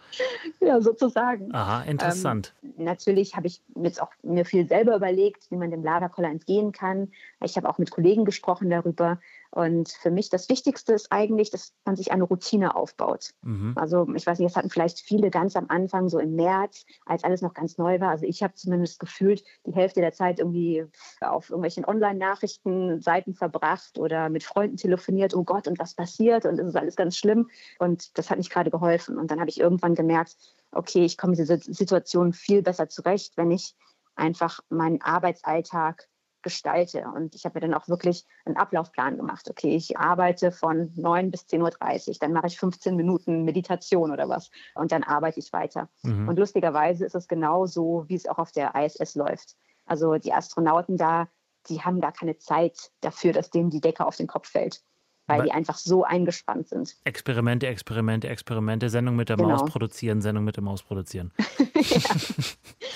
Ja, 0.61 0.79
sozusagen. 0.79 1.53
Aha, 1.53 1.83
interessant. 1.83 2.53
Ähm, 2.63 2.85
natürlich 2.85 3.35
habe 3.35 3.47
ich 3.47 3.61
jetzt 3.75 4.01
auch 4.01 4.11
mir 4.23 4.45
viel 4.45 4.67
selber 4.67 4.95
überlegt, 4.95 5.51
wie 5.51 5.57
man 5.57 5.71
dem 5.71 5.83
Lagerkoller 5.83 6.29
entgehen 6.29 6.71
kann. 6.71 7.11
Ich 7.43 7.57
habe 7.57 7.69
auch 7.69 7.77
mit 7.77 7.91
Kollegen 7.91 8.23
gesprochen 8.23 8.69
darüber. 8.69 9.19
Und 9.53 9.89
für 9.89 10.09
mich 10.09 10.31
das 10.31 10.49
Wichtigste 10.49 10.93
ist 10.93 11.11
eigentlich, 11.11 11.51
dass 11.51 11.73
man 11.85 11.95
sich 11.95 12.11
eine 12.11 12.23
Routine 12.23 12.75
aufbaut. 12.75 13.35
Mhm. 13.43 13.73
Also 13.75 14.07
ich 14.15 14.25
weiß 14.25 14.39
nicht, 14.39 14.49
das 14.49 14.55
hatten 14.55 14.71
vielleicht 14.71 14.99
viele 14.99 15.29
ganz 15.29 15.55
am 15.55 15.65
Anfang, 15.67 16.09
so 16.09 16.17
im 16.17 16.35
März, 16.35 16.85
als 17.05 17.23
alles 17.23 17.43
noch 17.43 17.53
ganz 17.53 17.77
neu 17.77 17.99
war. 17.99 18.09
Also 18.09 18.25
ich 18.25 18.41
habe 18.41 18.55
zumindest 18.55 18.99
gefühlt 18.99 19.43
die 19.67 19.75
Hälfte 19.75 20.01
der 20.01 20.11
Zeit 20.11 20.39
irgendwie 20.39 20.87
auf 21.21 21.51
irgendwelchen 21.51 21.85
Online-Nachrichtenseiten 21.85 23.35
verbracht 23.35 23.99
oder 23.99 24.29
mit 24.29 24.43
Freunden 24.43 24.77
telefoniert, 24.77 25.35
oh 25.35 25.43
Gott, 25.43 25.67
und 25.67 25.77
was 25.77 25.93
passiert? 25.93 26.45
Und 26.45 26.59
es 26.59 26.69
ist 26.69 26.75
alles 26.75 26.95
ganz 26.95 27.15
schlimm. 27.15 27.51
Und 27.77 28.17
das 28.17 28.31
hat 28.31 28.39
nicht 28.39 28.49
gerade 28.49 28.71
geholfen. 28.71 29.19
Und 29.19 29.29
dann 29.29 29.39
habe 29.39 29.51
ich 29.51 29.59
irgendwann 29.59 29.93
gemerkt, 29.93 30.35
okay, 30.71 31.05
ich 31.05 31.15
komme 31.15 31.31
mit 31.31 31.39
dieser 31.39 31.59
Situation 31.59 32.33
viel 32.33 32.63
besser 32.63 32.89
zurecht, 32.89 33.37
wenn 33.37 33.51
ich 33.51 33.75
einfach 34.15 34.61
meinen 34.69 34.99
Arbeitsalltag 35.03 36.07
gestalte. 36.43 37.05
Und 37.15 37.33
ich 37.35 37.45
habe 37.45 37.55
mir 37.55 37.61
dann 37.67 37.73
auch 37.73 37.87
wirklich 37.87 38.25
einen 38.45 38.57
Ablaufplan 38.57 39.17
gemacht. 39.17 39.49
Okay, 39.49 39.75
ich 39.75 39.97
arbeite 39.97 40.51
von 40.51 40.91
9 40.95 41.31
bis 41.31 41.43
10.30 41.43 42.09
Uhr, 42.09 42.15
dann 42.19 42.33
mache 42.33 42.47
ich 42.47 42.59
15 42.59 42.95
Minuten 42.95 43.43
Meditation 43.43 44.11
oder 44.11 44.29
was 44.29 44.51
und 44.75 44.91
dann 44.91 45.03
arbeite 45.03 45.39
ich 45.39 45.51
weiter. 45.53 45.89
Mhm. 46.03 46.27
Und 46.27 46.37
lustigerweise 46.37 47.05
ist 47.05 47.15
es 47.15 47.27
genau 47.27 47.65
so, 47.65 48.05
wie 48.07 48.15
es 48.15 48.27
auch 48.27 48.37
auf 48.37 48.51
der 48.51 48.75
ISS 48.75 49.15
läuft. 49.15 49.55
Also 49.85 50.15
die 50.15 50.33
Astronauten 50.33 50.97
da, 50.97 51.27
die 51.67 51.81
haben 51.81 52.01
gar 52.01 52.11
keine 52.11 52.37
Zeit 52.37 52.91
dafür, 53.01 53.33
dass 53.33 53.49
denen 53.49 53.69
die 53.69 53.81
Decke 53.81 54.05
auf 54.05 54.17
den 54.17 54.27
Kopf 54.27 54.49
fällt 54.49 54.83
weil 55.27 55.43
die 55.43 55.51
einfach 55.51 55.77
so 55.77 56.03
eingespannt 56.03 56.67
sind. 56.67 56.95
Experimente, 57.05 57.67
Experimente, 57.67 58.27
Experimente, 58.27 58.89
Sendung 58.89 59.15
mit 59.15 59.29
der 59.29 59.37
genau. 59.37 59.49
Maus 59.49 59.65
produzieren, 59.69 60.21
Sendung 60.21 60.43
mit 60.43 60.57
der 60.57 60.63
Maus 60.63 60.83
produzieren. 60.83 61.31
ja. 61.75 61.99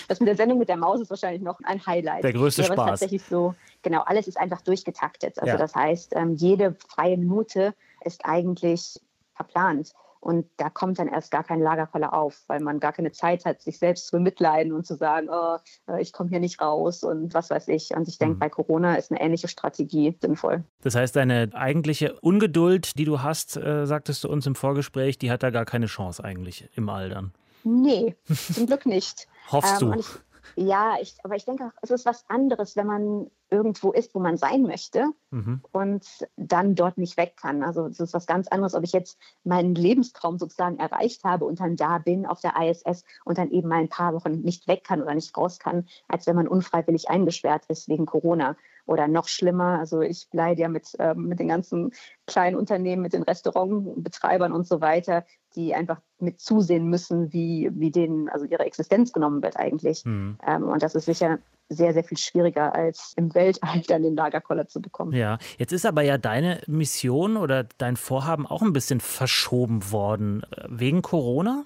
Das 0.08 0.20
mit 0.20 0.28
der 0.28 0.36
Sendung 0.36 0.60
mit 0.60 0.70
der 0.70 0.78
Maus 0.78 1.02
ist 1.02 1.10
wahrscheinlich 1.10 1.42
noch 1.42 1.60
ein 1.64 1.86
Highlight. 1.86 2.24
Der 2.24 2.34
größte 2.34 2.64
ja, 2.64 2.74
Spaß. 2.74 2.90
tatsächlich 2.92 3.24
so, 3.24 3.56
genau, 3.82 4.02
alles 4.02 4.28
ist 4.28 4.38
einfach 4.38 4.62
durchgetaktet. 4.62 5.40
Also 5.40 5.52
ja. 5.52 5.58
das 5.58 5.76
heißt, 5.76 6.14
ähm, 6.16 6.36
jede 6.36 6.76
freie 6.88 7.18
Minute 7.18 7.74
ist 8.04 8.26
eigentlich 8.26 9.00
verplant. 9.34 9.94
Und 10.20 10.46
da 10.58 10.70
kommt 10.70 11.00
dann 11.00 11.08
erst 11.08 11.32
gar 11.32 11.44
kein 11.44 11.60
Lagerkoller 11.60 12.14
auf, 12.14 12.44
weil 12.48 12.60
man 12.60 12.80
gar 12.80 12.94
keine 12.94 13.12
Zeit 13.12 13.46
hat, 13.46 13.62
sich 13.62 13.78
selbst 13.78 14.08
zu 14.08 14.18
bemitleiden 14.18 14.74
und 14.74 14.86
zu 14.86 14.96
sagen, 14.96 15.28
oh, 15.30 15.58
äh, 15.88 16.02
ich 16.02 16.14
komme 16.14 16.30
hier 16.30 16.40
nicht 16.40 16.62
raus 16.62 17.04
und 17.04 17.34
was 17.34 17.50
weiß 17.50 17.68
ich. 17.70 17.92
Und 17.96 18.08
ich 18.08 18.18
denke, 18.18 18.36
mhm. 18.36 18.40
bei 18.40 18.50
Corona 18.50 18.96
ist 18.96 19.12
eine 19.12 19.22
ähnliche 19.22 19.48
Strategie 19.48 20.18
sinnvoll. 20.20 20.64
Das 20.82 20.96
heißt, 20.96 21.16
deine 21.16 21.50
eigentliche 21.54 22.20
Ungeduld, 22.20 22.98
die 22.98 23.06
du 23.06 23.22
hast, 23.22 23.58
äh, 23.58 23.86
sagtest 23.86 24.24
du 24.24 24.30
uns 24.30 24.46
im 24.46 24.56
Vorgespräch, 24.56 25.18
die 25.18 25.32
hat 25.32 25.44
da 25.44 25.50
gar 25.50 25.66
keine 25.66 25.86
Chance 25.86 26.24
eigentlich 26.24 26.70
im 26.76 26.90
All 26.90 27.10
dann. 27.10 27.32
Nee, 27.64 28.16
zum 28.54 28.66
Glück 28.66 28.86
nicht. 28.86 29.28
Hoffst 29.52 29.82
ähm, 29.82 29.92
du? 29.92 30.00
Ich, 30.00 30.08
ja, 30.56 30.96
ich, 31.02 31.16
aber 31.24 31.36
ich 31.36 31.46
denke, 31.46 31.72
es 31.82 31.92
ist 31.92 32.06
was 32.06 32.26
anderes, 32.30 32.76
wenn 32.76 32.88
man 32.88 33.32
irgendwo 33.50 33.92
ist, 33.92 34.13
wo 34.13 34.20
man 34.20 34.38
sein 34.38 34.63
möchte 34.63 35.06
mhm. 35.32 35.62
und 35.72 36.06
dann 36.36 36.75
dort 36.75 36.98
nicht 36.98 37.18
weg 37.18 37.36
kann. 37.39 37.63
Also 37.63 37.86
es 37.86 38.00
ist 38.00 38.13
was 38.13 38.27
ganz 38.27 38.48
anderes, 38.48 38.74
ob 38.74 38.84
ich 38.84 38.92
jetzt 38.92 39.18
meinen 39.44 39.75
Lebenstraum 39.75 40.38
sozusagen 40.38 40.77
erreicht 40.77 41.24
habe 41.24 41.46
und 41.46 41.60
dann 41.60 41.75
da 41.75 41.98
bin 41.98 42.25
auf 42.25 42.42
der 42.42 42.56
ISS 42.62 43.04
und 43.25 43.38
dann 43.38 43.51
eben 43.51 43.70
mal 43.70 43.80
ein 43.80 43.89
paar 43.89 44.13
Wochen 44.13 44.42
nicht 44.42 44.68
weg 44.68 44.84
kann 44.84 45.01
oder 45.01 45.16
nicht 45.16 45.36
raus 45.38 45.60
kann, 45.60 45.88
als 46.08 46.27
wenn 46.27 46.36
man 46.36 46.48
unfreiwillig 46.48 47.10
eingesperrt 47.10 47.66
ist 47.68 47.88
wegen 47.88 48.06
Corona. 48.06 48.58
Oder 48.86 49.10
noch 49.10 49.27
schlimmer, 49.27 49.80
also 49.80 50.00
ich 50.00 50.30
leide 50.32 50.62
ja 50.62 50.70
mit, 50.70 50.96
äh, 50.98 51.13
mit 51.13 51.39
den 51.39 51.50
ganzen 51.50 51.92
kleinen 52.25 52.56
Unternehmen, 52.56 53.01
mit 53.01 53.12
den 53.12 53.24
Restaurantbetreibern 53.24 54.54
und 54.54 54.66
so 54.66 54.80
weiter, 54.80 55.25
die 55.56 55.75
einfach 55.75 56.00
mit 56.20 56.39
zusehen 56.39 56.89
müssen, 56.89 57.34
wie, 57.34 57.70
wie 57.74 57.92
denen 57.92 58.30
also 58.30 58.46
ihre 58.46 58.63
Existenz 58.63 59.12
genommen 59.12 59.44
wird 59.44 59.58
eigentlich. 59.58 60.06
Mhm. 60.06 60.38
Ähm, 60.46 60.63
und 60.63 60.84
das 60.84 60.96
ist 60.96 61.06
sicher 61.06 61.39
sehr, 61.70 61.94
sehr 61.94 62.04
viel 62.04 62.18
schwieriger, 62.18 62.74
als 62.74 63.14
im 63.16 63.34
Weltall 63.34 63.82
dann 63.88 64.04
den 64.04 64.16
Lagerkoller 64.16 64.68
zu 64.68 64.82
bekommen. 64.82 65.14
Ja, 65.14 65.38
jetzt 65.58 65.74
ist 65.74 65.86
aber 65.86 66.02
ja 66.02 66.18
deine 66.18 66.62
Mission 66.68 67.38
oder 67.38 67.66
dein 67.78 67.98
Vorhaben 67.98 68.48
auch 68.48 68.62
ein 68.62 68.74
bisschen 68.74 69.00
verschoben 69.00 69.92
worden. 69.92 70.44
Wegen 70.68 71.02
Corona? 71.02 71.64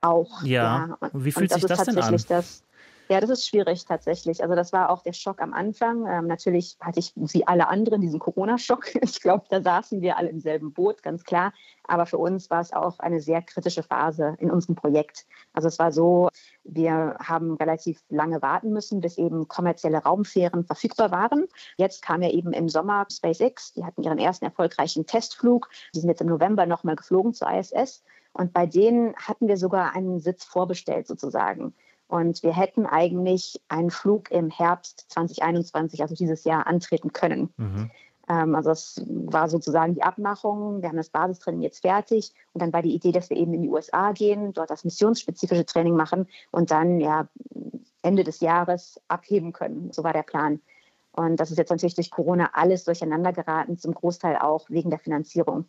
Auch. 0.00 0.42
Ja. 0.42 0.96
ja. 1.00 1.10
Wie 1.12 1.32
fühlt 1.32 1.52
sich 1.52 1.62
das, 1.62 1.78
das 1.78 1.86
denn 1.86 1.98
an? 1.98 2.16
Das, 2.28 2.62
ja, 3.08 3.20
das 3.20 3.30
ist 3.30 3.46
schwierig 3.46 3.84
tatsächlich. 3.84 4.42
Also 4.42 4.54
das 4.54 4.72
war 4.72 4.90
auch 4.90 5.02
der 5.02 5.12
Schock 5.12 5.40
am 5.40 5.52
Anfang. 5.52 6.06
Ähm, 6.06 6.26
natürlich 6.26 6.76
hatte 6.80 6.98
ich 6.98 7.12
wie 7.14 7.46
alle 7.46 7.68
anderen 7.68 8.00
diesen 8.00 8.18
Corona-Schock. 8.18 8.86
Ich 9.06 9.20
glaube, 9.20 9.44
da 9.48 9.62
saßen 9.62 10.00
wir 10.00 10.16
alle 10.16 10.28
im 10.28 10.40
selben 10.40 10.72
Boot, 10.72 11.02
ganz 11.02 11.24
klar. 11.24 11.52
Aber 11.84 12.06
für 12.06 12.18
uns 12.18 12.50
war 12.50 12.60
es 12.60 12.72
auch 12.72 12.98
eine 12.98 13.20
sehr 13.20 13.40
kritische 13.42 13.82
Phase 13.82 14.36
in 14.38 14.50
unserem 14.50 14.74
Projekt. 14.74 15.26
Also 15.52 15.68
es 15.68 15.78
war 15.78 15.92
so, 15.92 16.28
wir 16.64 17.16
haben 17.22 17.54
relativ 17.54 18.02
lange 18.08 18.42
warten 18.42 18.72
müssen, 18.72 19.00
bis 19.00 19.18
eben 19.18 19.48
kommerzielle 19.48 19.98
Raumfähren 19.98 20.64
verfügbar 20.64 21.10
waren. 21.12 21.46
Jetzt 21.76 22.02
kam 22.02 22.22
ja 22.22 22.30
eben 22.30 22.52
im 22.52 22.68
Sommer 22.68 23.06
SpaceX. 23.10 23.72
Die 23.74 23.84
hatten 23.84 24.02
ihren 24.02 24.18
ersten 24.18 24.44
erfolgreichen 24.44 25.06
Testflug. 25.06 25.68
Die 25.94 26.00
sind 26.00 26.08
jetzt 26.08 26.20
im 26.20 26.28
November 26.28 26.66
nochmal 26.66 26.96
geflogen 26.96 27.34
zur 27.34 27.50
ISS. 27.50 28.02
Und 28.32 28.52
bei 28.52 28.66
denen 28.66 29.14
hatten 29.16 29.48
wir 29.48 29.56
sogar 29.56 29.94
einen 29.94 30.20
Sitz 30.20 30.44
vorbestellt 30.44 31.06
sozusagen. 31.06 31.74
Und 32.08 32.42
wir 32.42 32.54
hätten 32.54 32.86
eigentlich 32.86 33.60
einen 33.68 33.90
Flug 33.90 34.30
im 34.30 34.50
Herbst 34.50 35.06
2021, 35.08 36.02
also 36.02 36.14
dieses 36.14 36.44
Jahr, 36.44 36.66
antreten 36.66 37.12
können. 37.12 37.52
Mhm. 37.56 37.90
Ähm, 38.28 38.54
also 38.54 38.70
das 38.70 39.02
war 39.06 39.48
sozusagen 39.48 39.94
die 39.94 40.02
Abmachung. 40.02 40.82
Wir 40.82 40.88
haben 40.88 40.96
das 40.96 41.10
Basistraining 41.10 41.62
jetzt 41.62 41.80
fertig. 41.80 42.32
Und 42.52 42.62
dann 42.62 42.72
war 42.72 42.82
die 42.82 42.94
Idee, 42.94 43.12
dass 43.12 43.30
wir 43.30 43.36
eben 43.36 43.54
in 43.54 43.62
die 43.62 43.68
USA 43.68 44.12
gehen, 44.12 44.52
dort 44.52 44.70
das 44.70 44.84
missionsspezifische 44.84 45.66
Training 45.66 45.96
machen 45.96 46.28
und 46.50 46.70
dann 46.70 47.00
ja 47.00 47.28
Ende 48.02 48.24
des 48.24 48.40
Jahres 48.40 49.00
abheben 49.08 49.52
können. 49.52 49.92
So 49.92 50.04
war 50.04 50.12
der 50.12 50.22
Plan. 50.22 50.60
Und 51.12 51.40
das 51.40 51.50
ist 51.50 51.58
jetzt 51.58 51.70
natürlich 51.70 51.94
durch 51.94 52.10
Corona 52.10 52.50
alles 52.52 52.84
durcheinander 52.84 53.32
geraten, 53.32 53.78
zum 53.78 53.94
Großteil 53.94 54.36
auch 54.36 54.68
wegen 54.68 54.90
der 54.90 54.98
Finanzierung. 54.98 55.64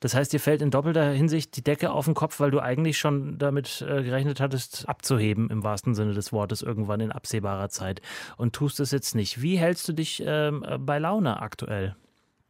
Das 0.00 0.14
heißt, 0.14 0.32
dir 0.32 0.40
fällt 0.40 0.62
in 0.62 0.70
doppelter 0.70 1.10
Hinsicht 1.10 1.56
die 1.56 1.62
Decke 1.62 1.90
auf 1.90 2.04
den 2.04 2.14
Kopf, 2.14 2.38
weil 2.40 2.50
du 2.50 2.60
eigentlich 2.60 2.98
schon 2.98 3.38
damit 3.38 3.82
äh, 3.82 4.02
gerechnet 4.02 4.40
hattest, 4.40 4.88
abzuheben 4.88 5.50
im 5.50 5.64
wahrsten 5.64 5.94
Sinne 5.94 6.14
des 6.14 6.32
Wortes 6.32 6.62
irgendwann 6.62 7.00
in 7.00 7.12
absehbarer 7.12 7.68
Zeit 7.68 8.00
und 8.36 8.54
tust 8.54 8.80
es 8.80 8.90
jetzt 8.90 9.14
nicht. 9.14 9.42
Wie 9.42 9.58
hältst 9.58 9.88
du 9.88 9.92
dich 9.92 10.22
ähm, 10.24 10.64
bei 10.80 10.98
Laune 10.98 11.40
aktuell? 11.40 11.96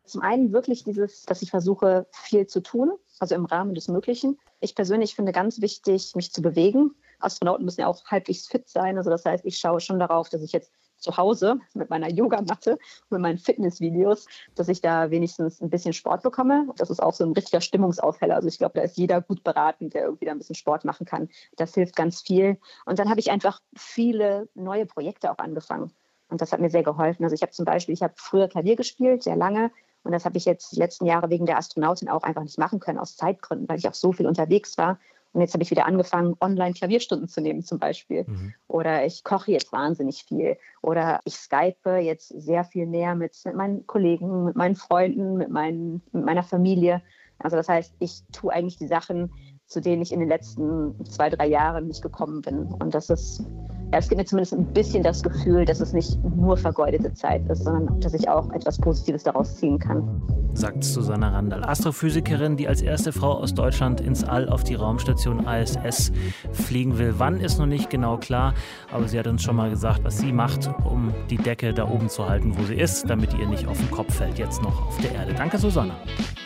Zum 0.05 0.23
einen 0.23 0.53
wirklich 0.53 0.85
dieses, 0.85 1.25
dass 1.25 1.43
ich 1.43 1.51
versuche, 1.51 2.07
viel 2.13 2.47
zu 2.47 2.61
tun, 2.61 2.93
also 3.19 3.35
im 3.35 3.45
Rahmen 3.45 3.75
des 3.75 3.89
Möglichen. 3.89 4.39
Ich 4.61 4.75
persönlich 4.75 5.15
finde 5.15 5.33
ganz 5.33 5.61
wichtig, 5.61 6.15
mich 6.17 6.33
zu 6.33 6.41
bewegen. 6.41 6.95
Astronauten 7.21 7.65
müssen 7.65 7.83
ja 7.83 7.89
auch 7.89 8.05
halbwegs 8.07 8.47
fit 8.47 8.69
sein. 8.69 8.97
Also 8.97 9.11
das 9.11 9.25
heißt, 9.25 9.45
ich 9.45 9.59
schaue 9.59 9.81
schon 9.81 9.99
darauf, 9.99 10.29
dass 10.29 10.43
ich 10.43 10.53
jetzt 10.53 10.73
zu 10.99 11.17
Hause 11.17 11.61
mit 11.75 11.91
meiner 11.91 12.11
Yogamatte 12.11 12.73
und 12.73 13.11
mit 13.11 13.21
meinen 13.21 13.39
Fitnessvideos, 13.39 14.27
dass 14.55 14.69
ich 14.69 14.81
da 14.81 15.11
wenigstens 15.11 15.61
ein 15.61 15.71
bisschen 15.71 15.93
Sport 15.93 16.23
bekomme. 16.23 16.69
Das 16.77 16.91
ist 16.91 17.03
auch 17.03 17.15
so 17.15 17.25
ein 17.25 17.33
richtiger 17.33 17.61
Stimmungsaufheller. 17.61 18.37
Also 18.37 18.49
ich 18.49 18.59
glaube, 18.59 18.75
da 18.75 18.83
ist 18.83 18.97
jeder 18.97 19.21
gut 19.21 19.45
beraten, 19.45 19.91
der 19.91 20.05
irgendwie 20.05 20.27
da 20.27 20.33
ein 20.33 20.39
bisschen 20.39 20.55
Sport 20.55 20.85
machen 20.85 21.07
kann. 21.07 21.29
Das 21.57 21.75
hilft 21.75 21.97
ganz 21.97 22.21
viel. 22.21 22.59
Und 22.85 22.99
dann 22.99 23.09
habe 23.09 23.21
ich 23.21 23.31
einfach 23.31 23.61
viele 23.77 24.49
neue 24.55 24.87
Projekte 24.87 25.31
auch 25.31 25.39
angefangen. 25.39 25.93
Und 26.29 26.41
das 26.41 26.53
hat 26.53 26.61
mir 26.61 26.71
sehr 26.71 26.83
geholfen. 26.83 27.25
Also 27.25 27.35
ich 27.35 27.43
habe 27.43 27.53
zum 27.53 27.65
Beispiel, 27.65 27.95
ich 27.95 28.03
habe 28.03 28.15
früher 28.17 28.49
Klavier 28.49 28.77
gespielt, 28.77 29.23
sehr 29.23 29.37
lange. 29.37 29.71
Und 30.05 30.13
das 30.13 30.25
habe 30.25 30.37
ich 30.37 30.45
jetzt 30.45 30.73
die 30.73 30.79
letzten 30.79 31.07
Jahre 31.07 31.31
wegen 31.31 31.47
der 31.47 31.59
Astronautin 31.59 32.09
auch 32.09 32.23
einfach 32.23 32.43
nicht 32.43 32.59
machen 32.59 32.81
können, 32.81 32.99
aus 32.99 33.17
Zeitgründen, 33.17 33.69
weil 33.69 33.79
ich 33.79 33.89
auch 33.89 33.95
so 33.95 34.13
viel 34.13 34.27
unterwegs 34.27 34.79
war. 34.79 34.99
Und 35.39 35.43
jetzt 35.43 35.55
habe 35.55 35.63
ich 35.63 35.71
wieder 35.71 35.87
angefangen, 35.87 36.35
online 36.41 36.75
Klavierstunden 36.75 37.29
zu 37.29 37.41
nehmen 37.41 37.63
zum 37.63 37.79
Beispiel. 37.79 38.25
Mhm. 38.27 38.55
Oder 38.67 39.07
ich 39.07 39.23
koche 39.23 39.53
jetzt 39.53 39.71
wahnsinnig 39.71 40.25
viel. 40.25 40.57
Oder 40.83 41.21
ich 41.23 41.37
skype 41.37 41.99
jetzt 41.99 42.27
sehr 42.31 42.65
viel 42.65 42.87
mehr 42.87 43.15
mit, 43.15 43.37
mit 43.45 43.55
meinen 43.55 43.87
Kollegen, 43.87 44.47
mit 44.47 44.57
meinen 44.57 44.75
Freunden, 44.75 45.37
mit, 45.37 45.49
meinen, 45.49 46.03
mit 46.11 46.25
meiner 46.25 46.43
Familie. 46.43 47.03
Also 47.39 47.57
das 47.57 47.69
heißt, 47.69 47.95
ich 48.01 48.25
tue 48.33 48.53
eigentlich 48.53 48.79
die 48.79 48.89
Sachen, 48.89 49.33
zu 49.67 49.81
denen 49.81 50.03
ich 50.03 50.11
in 50.11 50.19
den 50.19 50.29
letzten 50.29 51.05
zwei, 51.05 51.31
drei 51.31 51.47
Jahren 51.47 51.87
nicht 51.87 52.03
gekommen 52.03 52.43
bin. 52.43 52.65
Und 52.65 52.97
das 52.97 53.09
ist 53.09 53.45
es 53.93 54.09
gibt 54.09 54.19
mir 54.19 54.25
zumindest 54.25 54.55
ein 54.55 54.67
bisschen 54.67 55.03
das 55.03 55.23
Gefühl, 55.23 55.65
dass 55.65 55.81
es 55.81 55.93
nicht 55.93 56.19
nur 56.37 56.57
vergeudete 56.57 57.13
Zeit 57.15 57.49
ist, 57.49 57.65
sondern 57.65 58.01
dass 58.01 58.15
ich 58.15 58.29
auch 58.29 58.51
etwas 58.53 58.79
Positives 58.79 59.23
daraus 59.23 59.57
ziehen 59.57 59.79
kann. 59.79 60.23
Sagt 60.53 60.83
Susanna 60.83 61.31
Randall, 61.31 61.65
Astrophysikerin, 61.65 62.57
die 62.57 62.67
als 62.67 62.83
erste 62.83 63.13
Frau 63.13 63.35
aus 63.35 63.55
Deutschland 63.55 64.01
ins 64.01 64.25
All 64.25 64.49
auf 64.49 64.65
die 64.65 64.75
Raumstation 64.75 65.47
ISS 65.47 66.11
fliegen 66.53 66.99
will. 66.99 67.15
Wann 67.19 67.41
ist 67.41 67.59
noch 67.59 67.67
nicht 67.67 67.91
genau 67.91 68.17
klar, 68.17 68.55
aber 68.93 69.07
sie 69.07 69.19
hat 69.19 69.27
uns 69.27 69.43
schon 69.43 69.57
mal 69.57 69.71
gesagt, 69.71 70.05
was 70.05 70.19
sie 70.19 70.33
macht, 70.33 70.69
um 70.85 71.13
die 71.31 71.37
Decke 71.37 71.73
da 71.73 71.89
oben 71.89 72.09
zu 72.09 72.29
halten, 72.29 72.59
wo 72.59 72.65
sie 72.65 72.75
ist, 72.75 73.09
damit 73.09 73.35
ihr 73.35 73.47
nicht 73.47 73.67
auf 73.67 73.79
den 73.79 73.91
Kopf 73.91 74.15
fällt, 74.15 74.39
jetzt 74.39 74.63
noch 74.63 74.89
auf 74.89 74.99
der 74.99 75.13
Erde. 75.13 75.35
Danke, 75.35 75.59
Susanna. 75.59 75.95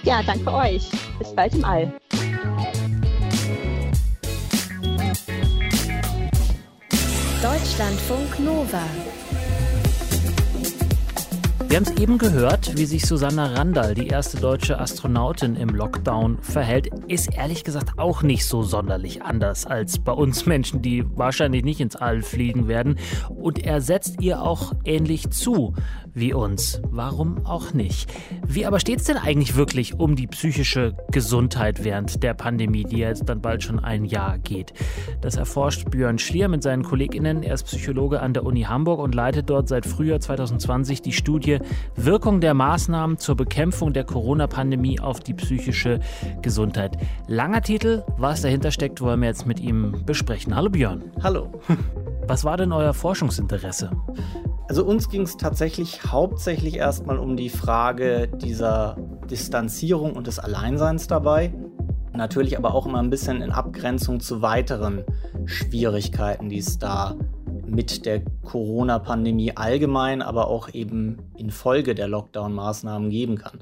Ja, 0.02 0.20
danke 0.26 0.52
euch. 0.52 0.90
Bis 1.18 1.34
bald 1.34 1.54
im 1.54 1.64
All. 1.64 1.92
Deutschlandfunk 7.72 8.38
Nova. 8.40 8.82
Wir 11.68 11.78
haben 11.78 11.84
es 11.84 12.02
eben 12.02 12.18
gehört, 12.18 12.76
wie 12.76 12.84
sich 12.84 13.06
Susanna 13.06 13.54
Randall, 13.54 13.94
die 13.94 14.08
erste 14.08 14.36
deutsche 14.36 14.78
Astronautin 14.78 15.56
im 15.56 15.70
Lockdown, 15.70 16.36
verhält. 16.42 16.90
Ist 17.08 17.32
ehrlich 17.34 17.64
gesagt 17.64 17.98
auch 17.98 18.22
nicht 18.22 18.44
so 18.44 18.62
sonderlich 18.62 19.22
anders 19.22 19.64
als 19.64 19.98
bei 19.98 20.12
uns 20.12 20.44
Menschen, 20.44 20.82
die 20.82 21.02
wahrscheinlich 21.16 21.64
nicht 21.64 21.80
ins 21.80 21.96
All 21.96 22.20
fliegen 22.20 22.68
werden. 22.68 22.98
Und 23.30 23.64
er 23.64 23.80
setzt 23.80 24.20
ihr 24.20 24.42
auch 24.42 24.74
ähnlich 24.84 25.30
zu 25.30 25.72
wie 26.14 26.34
uns. 26.34 26.80
Warum 26.90 27.46
auch 27.46 27.72
nicht? 27.72 28.12
Wie 28.46 28.66
aber 28.66 28.80
steht 28.80 29.00
es 29.00 29.06
denn 29.06 29.16
eigentlich 29.16 29.56
wirklich 29.56 29.98
um 29.98 30.16
die 30.16 30.26
psychische 30.26 30.94
Gesundheit 31.10 31.84
während 31.84 32.22
der 32.22 32.34
Pandemie, 32.34 32.84
die 32.84 32.98
jetzt 32.98 33.28
dann 33.28 33.40
bald 33.40 33.62
schon 33.62 33.78
ein 33.78 34.04
Jahr 34.04 34.38
geht? 34.38 34.72
Das 35.20 35.36
erforscht 35.36 35.90
Björn 35.90 36.18
Schlier 36.18 36.48
mit 36.48 36.62
seinen 36.62 36.82
KollegInnen. 36.82 37.42
Er 37.42 37.54
ist 37.54 37.64
Psychologe 37.64 38.20
an 38.20 38.34
der 38.34 38.44
Uni 38.44 38.62
Hamburg 38.62 39.00
und 39.00 39.14
leitet 39.14 39.48
dort 39.48 39.68
seit 39.68 39.86
Frühjahr 39.86 40.20
2020 40.20 41.02
die 41.02 41.12
Studie 41.12 41.58
Wirkung 41.96 42.40
der 42.40 42.54
Maßnahmen 42.54 43.18
zur 43.18 43.36
Bekämpfung 43.36 43.92
der 43.92 44.04
Corona-Pandemie 44.04 45.00
auf 45.00 45.20
die 45.20 45.34
psychische 45.34 46.00
Gesundheit. 46.42 46.98
Langer 47.26 47.62
Titel, 47.62 48.04
was 48.18 48.42
dahinter 48.42 48.70
steckt, 48.70 49.00
wollen 49.00 49.20
wir 49.20 49.28
jetzt 49.28 49.46
mit 49.46 49.60
ihm 49.60 50.04
besprechen. 50.04 50.54
Hallo 50.54 50.70
Björn. 50.70 51.04
Hallo. 51.22 51.50
Was 52.26 52.44
war 52.44 52.56
denn 52.56 52.72
euer 52.72 52.94
Forschungsinteresse? 52.94 53.90
Also 54.72 54.86
uns 54.86 55.10
ging 55.10 55.20
es 55.20 55.36
tatsächlich 55.36 56.02
hauptsächlich 56.04 56.76
erstmal 56.76 57.18
um 57.18 57.36
die 57.36 57.50
Frage 57.50 58.26
dieser 58.26 58.96
Distanzierung 59.30 60.14
und 60.14 60.26
des 60.26 60.38
Alleinseins 60.38 61.06
dabei. 61.08 61.52
Natürlich 62.14 62.56
aber 62.56 62.74
auch 62.74 62.86
immer 62.86 63.00
ein 63.00 63.10
bisschen 63.10 63.42
in 63.42 63.52
Abgrenzung 63.52 64.20
zu 64.20 64.40
weiteren 64.40 65.04
Schwierigkeiten, 65.44 66.48
die 66.48 66.56
es 66.56 66.78
da 66.78 67.16
mit 67.66 68.06
der 68.06 68.24
Corona-Pandemie 68.46 69.58
allgemein, 69.58 70.22
aber 70.22 70.48
auch 70.48 70.72
eben 70.72 71.18
infolge 71.36 71.94
der 71.94 72.08
Lockdown-Maßnahmen 72.08 73.10
geben 73.10 73.36
kann. 73.36 73.60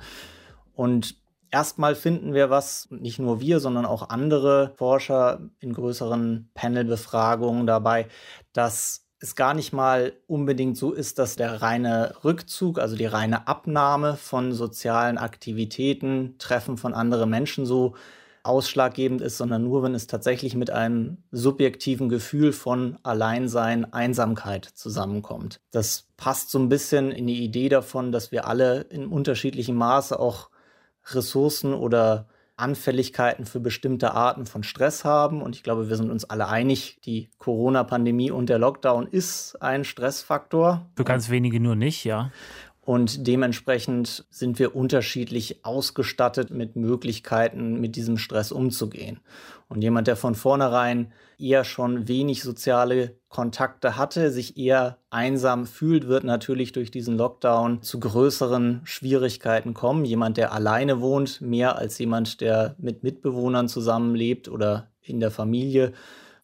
Und 0.76 1.16
erstmal 1.50 1.96
finden 1.96 2.34
wir 2.34 2.50
was, 2.50 2.86
nicht 2.92 3.18
nur 3.18 3.40
wir, 3.40 3.58
sondern 3.58 3.84
auch 3.84 4.10
andere 4.10 4.74
Forscher 4.76 5.40
in 5.58 5.72
größeren 5.72 6.50
Panel-Befragungen 6.54 7.66
dabei, 7.66 8.06
dass 8.52 9.09
es 9.20 9.34
gar 9.34 9.52
nicht 9.52 9.72
mal 9.72 10.14
unbedingt 10.26 10.78
so 10.78 10.92
ist, 10.92 11.18
dass 11.18 11.36
der 11.36 11.60
reine 11.60 12.14
Rückzug, 12.24 12.78
also 12.78 12.96
die 12.96 13.06
reine 13.06 13.46
Abnahme 13.46 14.16
von 14.16 14.52
sozialen 14.52 15.18
Aktivitäten, 15.18 16.36
Treffen 16.38 16.78
von 16.78 16.94
anderen 16.94 17.28
Menschen 17.28 17.66
so 17.66 17.94
ausschlaggebend 18.42 19.20
ist, 19.20 19.36
sondern 19.36 19.62
nur, 19.64 19.82
wenn 19.82 19.94
es 19.94 20.06
tatsächlich 20.06 20.54
mit 20.54 20.70
einem 20.70 21.18
subjektiven 21.30 22.08
Gefühl 22.08 22.54
von 22.54 22.98
Alleinsein, 23.02 23.92
Einsamkeit 23.92 24.64
zusammenkommt. 24.64 25.60
Das 25.70 26.06
passt 26.16 26.50
so 26.50 26.58
ein 26.58 26.70
bisschen 26.70 27.12
in 27.12 27.26
die 27.26 27.44
Idee 27.44 27.68
davon, 27.68 28.12
dass 28.12 28.32
wir 28.32 28.46
alle 28.46 28.80
in 28.88 29.06
unterschiedlichem 29.06 29.76
Maße 29.76 30.18
auch 30.18 30.48
Ressourcen 31.12 31.74
oder 31.74 32.26
Anfälligkeiten 32.60 33.46
für 33.46 33.60
bestimmte 33.60 34.14
Arten 34.14 34.46
von 34.46 34.62
Stress 34.62 35.04
haben. 35.04 35.42
Und 35.42 35.56
ich 35.56 35.62
glaube, 35.62 35.88
wir 35.88 35.96
sind 35.96 36.10
uns 36.10 36.24
alle 36.24 36.48
einig, 36.48 37.00
die 37.04 37.28
Corona-Pandemie 37.38 38.30
und 38.30 38.48
der 38.48 38.58
Lockdown 38.58 39.06
ist 39.06 39.56
ein 39.60 39.84
Stressfaktor. 39.84 40.86
Für 40.96 41.04
ganz 41.04 41.30
wenige 41.30 41.60
nur 41.60 41.76
nicht, 41.76 42.04
ja. 42.04 42.30
Und 42.82 43.26
dementsprechend 43.26 44.24
sind 44.30 44.58
wir 44.58 44.74
unterschiedlich 44.74 45.64
ausgestattet 45.64 46.50
mit 46.50 46.76
Möglichkeiten, 46.76 47.78
mit 47.78 47.94
diesem 47.94 48.16
Stress 48.16 48.52
umzugehen. 48.52 49.20
Und 49.68 49.82
jemand, 49.82 50.08
der 50.08 50.16
von 50.16 50.34
vornherein 50.34 51.12
eher 51.38 51.64
schon 51.64 52.08
wenig 52.08 52.42
soziale 52.42 53.16
Kontakte 53.28 53.96
hatte, 53.96 54.30
sich 54.30 54.56
eher 54.56 54.96
einsam 55.10 55.66
fühlt, 55.66 56.08
wird 56.08 56.24
natürlich 56.24 56.72
durch 56.72 56.90
diesen 56.90 57.18
Lockdown 57.18 57.82
zu 57.82 58.00
größeren 58.00 58.80
Schwierigkeiten 58.84 59.74
kommen. 59.74 60.04
Jemand, 60.06 60.38
der 60.38 60.52
alleine 60.52 61.00
wohnt, 61.00 61.40
mehr 61.42 61.76
als 61.76 61.98
jemand, 61.98 62.40
der 62.40 62.74
mit 62.78 63.04
Mitbewohnern 63.04 63.68
zusammenlebt 63.68 64.48
oder 64.48 64.88
in 65.02 65.20
der 65.20 65.30
Familie. 65.30 65.92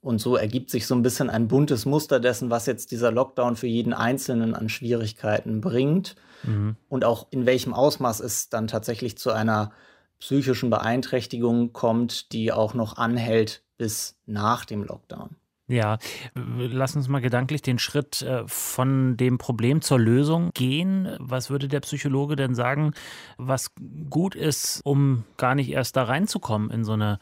Und 0.03 0.21
so 0.21 0.37
ergibt 0.37 0.71
sich 0.71 0.87
so 0.87 0.95
ein 0.95 1.03
bisschen 1.03 1.31
ein 1.31 1.49
buntes 1.49 1.87
Muster 1.87 2.21
dessen, 2.21 2.51
was 2.51 2.67
jetzt 2.67 2.93
dieser 2.93 3.11
Lockdown 3.11 3.57
für 3.57 3.67
jeden 3.67 3.95
Einzelnen 3.95 4.55
an 4.55 4.69
Schwierigkeiten 4.69 5.61
bringt 5.61 6.15
mhm. 6.43 6.77
und 6.89 7.05
auch 7.05 7.27
in 7.31 7.47
welchem 7.47 7.75
Ausmaß 7.75 8.21
es 8.21 8.49
dann 8.49 8.67
tatsächlich 8.67 9.19
zu 9.19 9.33
einer 9.33 9.73
psychischen 10.19 10.71
Beeinträchtigung 10.71 11.73
kommt, 11.73 12.33
die 12.33 12.53
auch 12.53 12.75
noch 12.75 12.97
anhält 12.97 13.63
bis 13.77 14.17
nach 14.27 14.65
dem 14.65 14.83
Lockdown. 14.83 15.37
Ja, 15.69 15.99
lass 16.35 16.95
uns 16.95 17.09
mal 17.09 17.21
gedanklich 17.21 17.61
den 17.61 17.81
Schritt 17.81 18.23
äh, 18.23 18.45
von 18.47 19.17
dem 19.17 19.37
Problem 19.37 19.83
zur 19.83 19.99
Lösung 19.99 20.51
gehen. 20.55 21.17
Was 21.19 21.51
würde 21.51 21.67
der 21.67 21.81
Psychologe 21.81 22.37
denn 22.37 22.55
sagen, 22.55 22.95
was 23.37 23.73
gut 24.09 24.37
ist, 24.37 24.81
um 24.85 25.25
gar 25.37 25.57
nicht 25.57 25.71
erst 25.71 25.97
da 25.97 26.05
reinzukommen 26.05 26.71
in 26.71 26.85
so 26.85 26.93
eine 26.93 27.19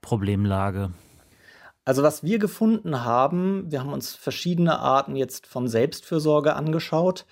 Problemlage? 0.00 0.92
Also 1.84 2.04
was 2.04 2.22
wir 2.22 2.38
gefunden 2.38 3.04
haben, 3.04 3.70
wir 3.70 3.80
haben 3.80 3.92
uns 3.92 4.14
verschiedene 4.14 4.78
Arten 4.78 5.16
jetzt 5.16 5.46
von 5.46 5.66
Selbstfürsorge 5.66 6.54
angeschaut 6.54 7.26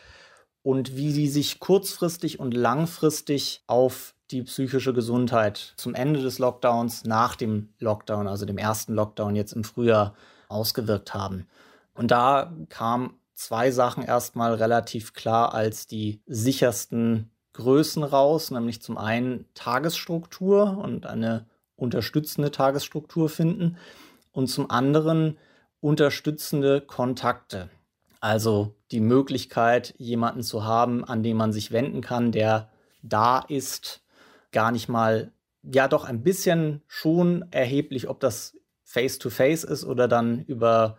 und 0.64 0.96
wie 0.96 1.12
sie 1.12 1.28
sich 1.28 1.60
kurzfristig 1.60 2.40
und 2.40 2.54
langfristig 2.54 3.62
auf 3.66 4.14
die 4.30 4.42
psychische 4.42 4.94
Gesundheit 4.94 5.74
zum 5.76 5.94
Ende 5.94 6.22
des 6.22 6.38
Lockdowns, 6.38 7.04
nach 7.04 7.36
dem 7.36 7.68
Lockdown, 7.78 8.26
also 8.26 8.46
dem 8.46 8.56
ersten 8.56 8.94
Lockdown 8.94 9.36
jetzt 9.36 9.52
im 9.52 9.62
Frühjahr 9.62 10.14
ausgewirkt 10.48 11.12
haben. 11.12 11.46
Und 11.92 12.10
da 12.10 12.50
kamen 12.70 13.20
zwei 13.34 13.70
Sachen 13.70 14.02
erstmal 14.02 14.54
relativ 14.54 15.12
klar 15.12 15.52
als 15.52 15.86
die 15.86 16.22
sichersten 16.26 17.30
Größen 17.52 18.02
raus, 18.02 18.50
nämlich 18.50 18.80
zum 18.80 18.96
einen 18.96 19.44
Tagesstruktur 19.52 20.78
und 20.78 21.04
eine 21.04 21.46
unterstützende 21.76 22.50
Tagesstruktur 22.50 23.28
finden 23.28 23.76
und 24.32 24.46
zum 24.46 24.70
anderen 24.70 25.36
unterstützende 25.80 26.80
Kontakte. 26.80 27.68
Also 28.20 28.74
die 28.94 29.00
Möglichkeit, 29.00 29.94
jemanden 29.98 30.42
zu 30.42 30.64
haben, 30.64 31.04
an 31.04 31.22
den 31.22 31.36
man 31.36 31.52
sich 31.52 31.72
wenden 31.72 32.00
kann, 32.00 32.32
der 32.32 32.70
da 33.02 33.40
ist, 33.40 34.02
gar 34.52 34.70
nicht 34.70 34.88
mal, 34.88 35.32
ja 35.62 35.88
doch 35.88 36.04
ein 36.04 36.22
bisschen 36.22 36.82
schon 36.86 37.44
erheblich, 37.50 38.08
ob 38.08 38.20
das 38.20 38.56
face-to-face 38.84 39.66
-face 39.66 39.70
ist 39.70 39.84
oder 39.84 40.08
dann 40.08 40.44
über 40.44 40.96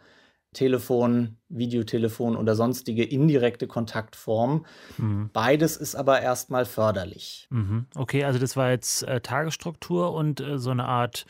Telefon, 0.55 1.37
Videotelefon 1.49 2.35
oder 2.35 2.55
sonstige 2.55 3.03
indirekte 3.03 3.67
Kontaktformen. 3.67 4.65
Mhm. 4.97 5.29
Beides 5.31 5.77
ist 5.77 5.95
aber 5.95 6.21
erstmal 6.21 6.65
förderlich. 6.65 7.47
Mhm. 7.51 7.85
Okay, 7.93 8.23
also 8.23 8.39
das 8.39 8.57
war 8.57 8.71
jetzt 8.71 9.03
äh, 9.03 9.21
Tagesstruktur 9.21 10.13
und 10.13 10.39
äh, 10.39 10.57
so 10.57 10.71
eine 10.71 10.85
Art 10.85 11.27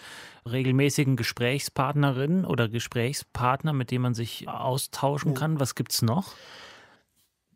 regelmäßigen 0.49 1.17
Gesprächspartnerin 1.17 2.45
oder 2.45 2.69
Gesprächspartner, 2.69 3.73
mit 3.73 3.91
dem 3.91 4.03
man 4.03 4.13
sich 4.13 4.47
austauschen 4.47 5.33
kann. 5.33 5.59
Was 5.59 5.75
gibt 5.75 5.91
es 5.91 6.01
noch? 6.03 6.33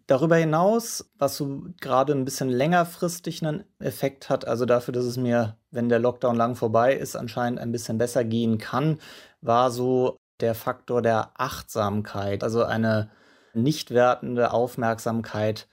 Darüber 0.08 0.38
hinaus, 0.38 1.08
was 1.20 1.38
so 1.38 1.62
gerade 1.80 2.14
ein 2.14 2.26
bisschen 2.26 2.50
längerfristig 2.50 3.46
einen 3.46 3.64
Effekt 3.78 4.28
hat, 4.28 4.48
also 4.48 4.66
dafür, 4.66 4.92
dass 4.92 5.06
es 5.06 5.18
mir, 5.18 5.56
wenn 5.70 5.88
der 5.88 6.00
Lockdown 6.00 6.36
lang 6.36 6.56
vorbei 6.56 6.96
ist, 6.96 7.16
anscheinend 7.16 7.60
ein 7.60 7.72
bisschen 7.72 8.00
besser 8.00 8.24
gehen 8.24 8.58
kann, 8.58 8.98
war 9.42 9.70
so 9.70 10.18
der 10.40 10.56
Faktor 10.56 11.02
der 11.02 11.32
Achtsamkeit, 11.36 12.44
also 12.44 12.64
eine 12.64 13.10
nicht 13.54 13.92
wertende 13.92 14.52
Aufmerksamkeit 14.52 15.68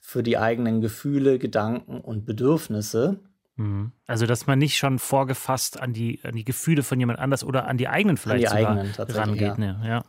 für 0.00 0.22
die 0.22 0.38
eigenen 0.38 0.80
Gefühle, 0.80 1.38
Gedanken 1.38 2.00
und 2.00 2.24
Bedürfnisse. 2.24 3.20
Mhm. 3.56 3.92
Also, 4.06 4.26
dass 4.26 4.46
man 4.46 4.58
nicht 4.58 4.76
schon 4.76 4.98
vorgefasst 4.98 5.80
an 5.80 5.92
die, 5.92 6.20
an 6.22 6.36
die 6.36 6.44
Gefühle 6.44 6.82
von 6.82 7.00
jemand 7.00 7.18
anders 7.18 7.42
oder 7.42 7.66
an 7.66 7.76
die 7.76 7.88
eigenen 7.88 8.16
vielleicht 8.16 8.48
an 8.48 8.56
die 8.56 8.66
eigenen, 8.66 8.94
rangeht. 8.96 9.40
Ja. 9.40 9.56
Ne? 9.56 9.80
Ja. 9.84 10.04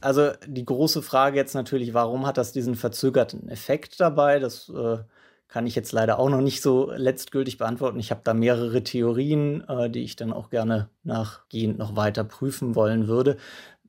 Also 0.00 0.32
die 0.46 0.64
große 0.64 1.02
Frage 1.02 1.36
jetzt 1.36 1.54
natürlich, 1.54 1.94
warum 1.94 2.26
hat 2.26 2.38
das 2.38 2.52
diesen 2.52 2.74
verzögerten 2.74 3.48
Effekt 3.48 4.00
dabei? 4.00 4.38
Das 4.38 4.68
äh, 4.68 4.98
kann 5.48 5.66
ich 5.66 5.74
jetzt 5.74 5.92
leider 5.92 6.18
auch 6.18 6.28
noch 6.28 6.40
nicht 6.40 6.60
so 6.60 6.90
letztgültig 6.90 7.58
beantworten. 7.58 7.98
Ich 7.98 8.10
habe 8.10 8.22
da 8.24 8.34
mehrere 8.34 8.82
Theorien, 8.82 9.66
äh, 9.68 9.88
die 9.88 10.02
ich 10.02 10.16
dann 10.16 10.32
auch 10.32 10.50
gerne 10.50 10.90
nachgehend 11.04 11.78
noch 11.78 11.96
weiter 11.96 12.24
prüfen 12.24 12.74
wollen 12.74 13.06
würde. 13.06 13.36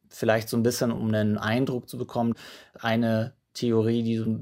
Vielleicht 0.09 0.49
so 0.49 0.57
ein 0.57 0.63
bisschen, 0.63 0.91
um 0.91 1.07
einen 1.07 1.37
Eindruck 1.37 1.89
zu 1.89 1.97
bekommen. 1.97 2.35
Eine 2.79 3.33
Theorie, 3.53 4.03
die 4.03 4.17
so 4.17 4.37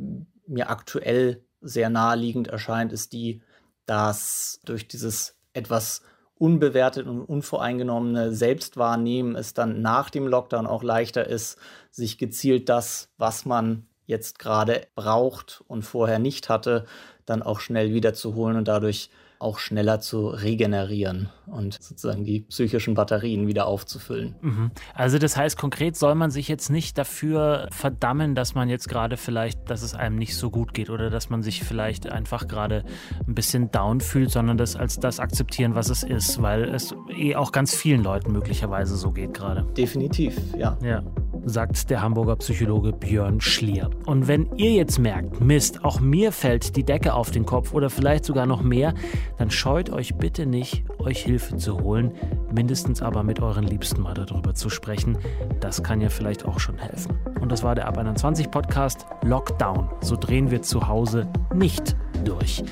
mir 0.47 0.69
aktuell 0.69 1.43
sehr 1.61 1.89
naheliegend 1.89 2.47
erscheint, 2.47 2.91
ist 2.91 3.13
die, 3.13 3.41
dass 3.85 4.59
durch 4.65 4.87
dieses 4.87 5.37
etwas 5.53 6.01
unbewertet 6.37 7.07
und 7.07 7.21
unvoreingenommene 7.21 8.33
Selbstwahrnehmen 8.33 9.35
es 9.35 9.53
dann 9.53 9.81
nach 9.81 10.09
dem 10.09 10.27
Lockdown 10.27 10.67
auch 10.67 10.83
leichter 10.83 11.27
ist, 11.27 11.57
sich 11.91 12.17
gezielt 12.17 12.67
das, 12.67 13.09
was 13.17 13.45
man 13.45 13.87
jetzt 14.07 14.39
gerade 14.39 14.87
braucht 14.95 15.63
und 15.67 15.83
vorher 15.83 16.19
nicht 16.19 16.49
hatte, 16.49 16.85
dann 17.25 17.41
auch 17.41 17.59
schnell 17.59 17.93
wiederzuholen 17.93 18.57
und 18.57 18.67
dadurch 18.67 19.09
auch 19.39 19.59
schneller 19.59 19.99
zu 19.99 20.27
regenerieren 20.27 21.29
und 21.45 21.77
sozusagen 21.81 22.23
die 22.23 22.41
psychischen 22.41 22.93
Batterien 22.93 23.47
wieder 23.47 23.67
aufzufüllen. 23.67 24.35
Mhm. 24.41 24.71
Also 24.93 25.17
das 25.19 25.37
heißt, 25.37 25.57
konkret 25.57 25.95
soll 25.95 26.15
man 26.15 26.31
sich 26.31 26.47
jetzt 26.47 26.69
nicht 26.69 26.97
dafür 26.97 27.67
verdammen, 27.71 28.35
dass 28.35 28.55
man 28.55 28.69
jetzt 28.69 28.89
gerade 28.89 29.17
vielleicht, 29.17 29.69
dass 29.69 29.81
es 29.81 29.93
einem 29.93 30.17
nicht 30.17 30.35
so 30.35 30.49
gut 30.49 30.73
geht 30.73 30.89
oder 30.89 31.09
dass 31.09 31.29
man 31.29 31.43
sich 31.43 31.63
vielleicht 31.63 32.09
einfach 32.09 32.47
gerade 32.47 32.83
ein 33.27 33.35
bisschen 33.35 33.71
down 33.71 34.01
fühlt, 34.01 34.31
sondern 34.31 34.57
das 34.57 34.75
als 34.75 34.99
das 34.99 35.19
akzeptieren, 35.19 35.75
was 35.75 35.89
es 35.89 36.03
ist, 36.03 36.41
weil 36.41 36.63
es 36.63 36.95
eh 37.15 37.35
auch 37.35 37.51
ganz 37.51 37.75
vielen 37.75 38.03
Leuten 38.03 38.31
möglicherweise 38.31 38.95
so 38.95 39.11
geht 39.11 39.33
gerade. 39.33 39.63
Definitiv, 39.75 40.37
ja. 40.57 40.77
Ja 40.83 41.03
sagt 41.45 41.89
der 41.89 42.01
Hamburger 42.01 42.35
Psychologe 42.37 42.91
Björn 42.91 43.39
Schlier. 43.39 43.89
Und 44.05 44.27
wenn 44.27 44.49
ihr 44.57 44.71
jetzt 44.71 44.99
merkt, 44.99 45.41
Mist, 45.41 45.85
auch 45.85 45.99
mir 45.99 46.31
fällt 46.31 46.75
die 46.75 46.83
Decke 46.83 47.13
auf 47.13 47.31
den 47.31 47.45
Kopf 47.45 47.73
oder 47.73 47.89
vielleicht 47.89 48.25
sogar 48.25 48.45
noch 48.45 48.63
mehr, 48.63 48.93
dann 49.37 49.51
scheut 49.51 49.89
euch 49.89 50.15
bitte 50.15 50.45
nicht, 50.45 50.83
euch 50.99 51.23
Hilfe 51.23 51.57
zu 51.57 51.79
holen, 51.79 52.11
mindestens 52.51 53.01
aber 53.01 53.23
mit 53.23 53.39
euren 53.39 53.65
Liebsten 53.65 54.01
mal 54.01 54.13
darüber 54.13 54.53
zu 54.53 54.69
sprechen. 54.69 55.17
Das 55.59 55.83
kann 55.83 56.01
ja 56.01 56.09
vielleicht 56.09 56.45
auch 56.45 56.59
schon 56.59 56.77
helfen. 56.77 57.17
Und 57.39 57.51
das 57.51 57.63
war 57.63 57.75
der 57.75 57.87
Ab 57.87 57.97
21 57.97 58.51
Podcast 58.51 59.05
Lockdown. 59.23 59.89
So 60.01 60.15
drehen 60.15 60.51
wir 60.51 60.61
zu 60.61 60.87
Hause 60.87 61.27
nicht 61.53 61.95
durch. 62.23 62.63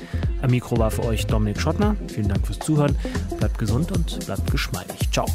Am 0.42 0.50
Mikro 0.50 0.78
war 0.78 0.90
für 0.90 1.04
euch 1.04 1.26
Dominik 1.26 1.60
Schottner. 1.60 1.96
Vielen 2.08 2.28
Dank 2.28 2.46
fürs 2.46 2.58
Zuhören. 2.58 2.96
Bleibt 3.38 3.58
gesund 3.58 3.92
und 3.92 4.24
bleibt 4.26 4.50
geschmeidig. 4.50 5.10
Ciao. 5.10 5.26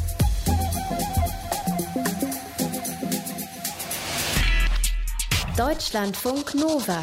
Deutschlandfunk 5.56 6.54
Nova 6.54 7.02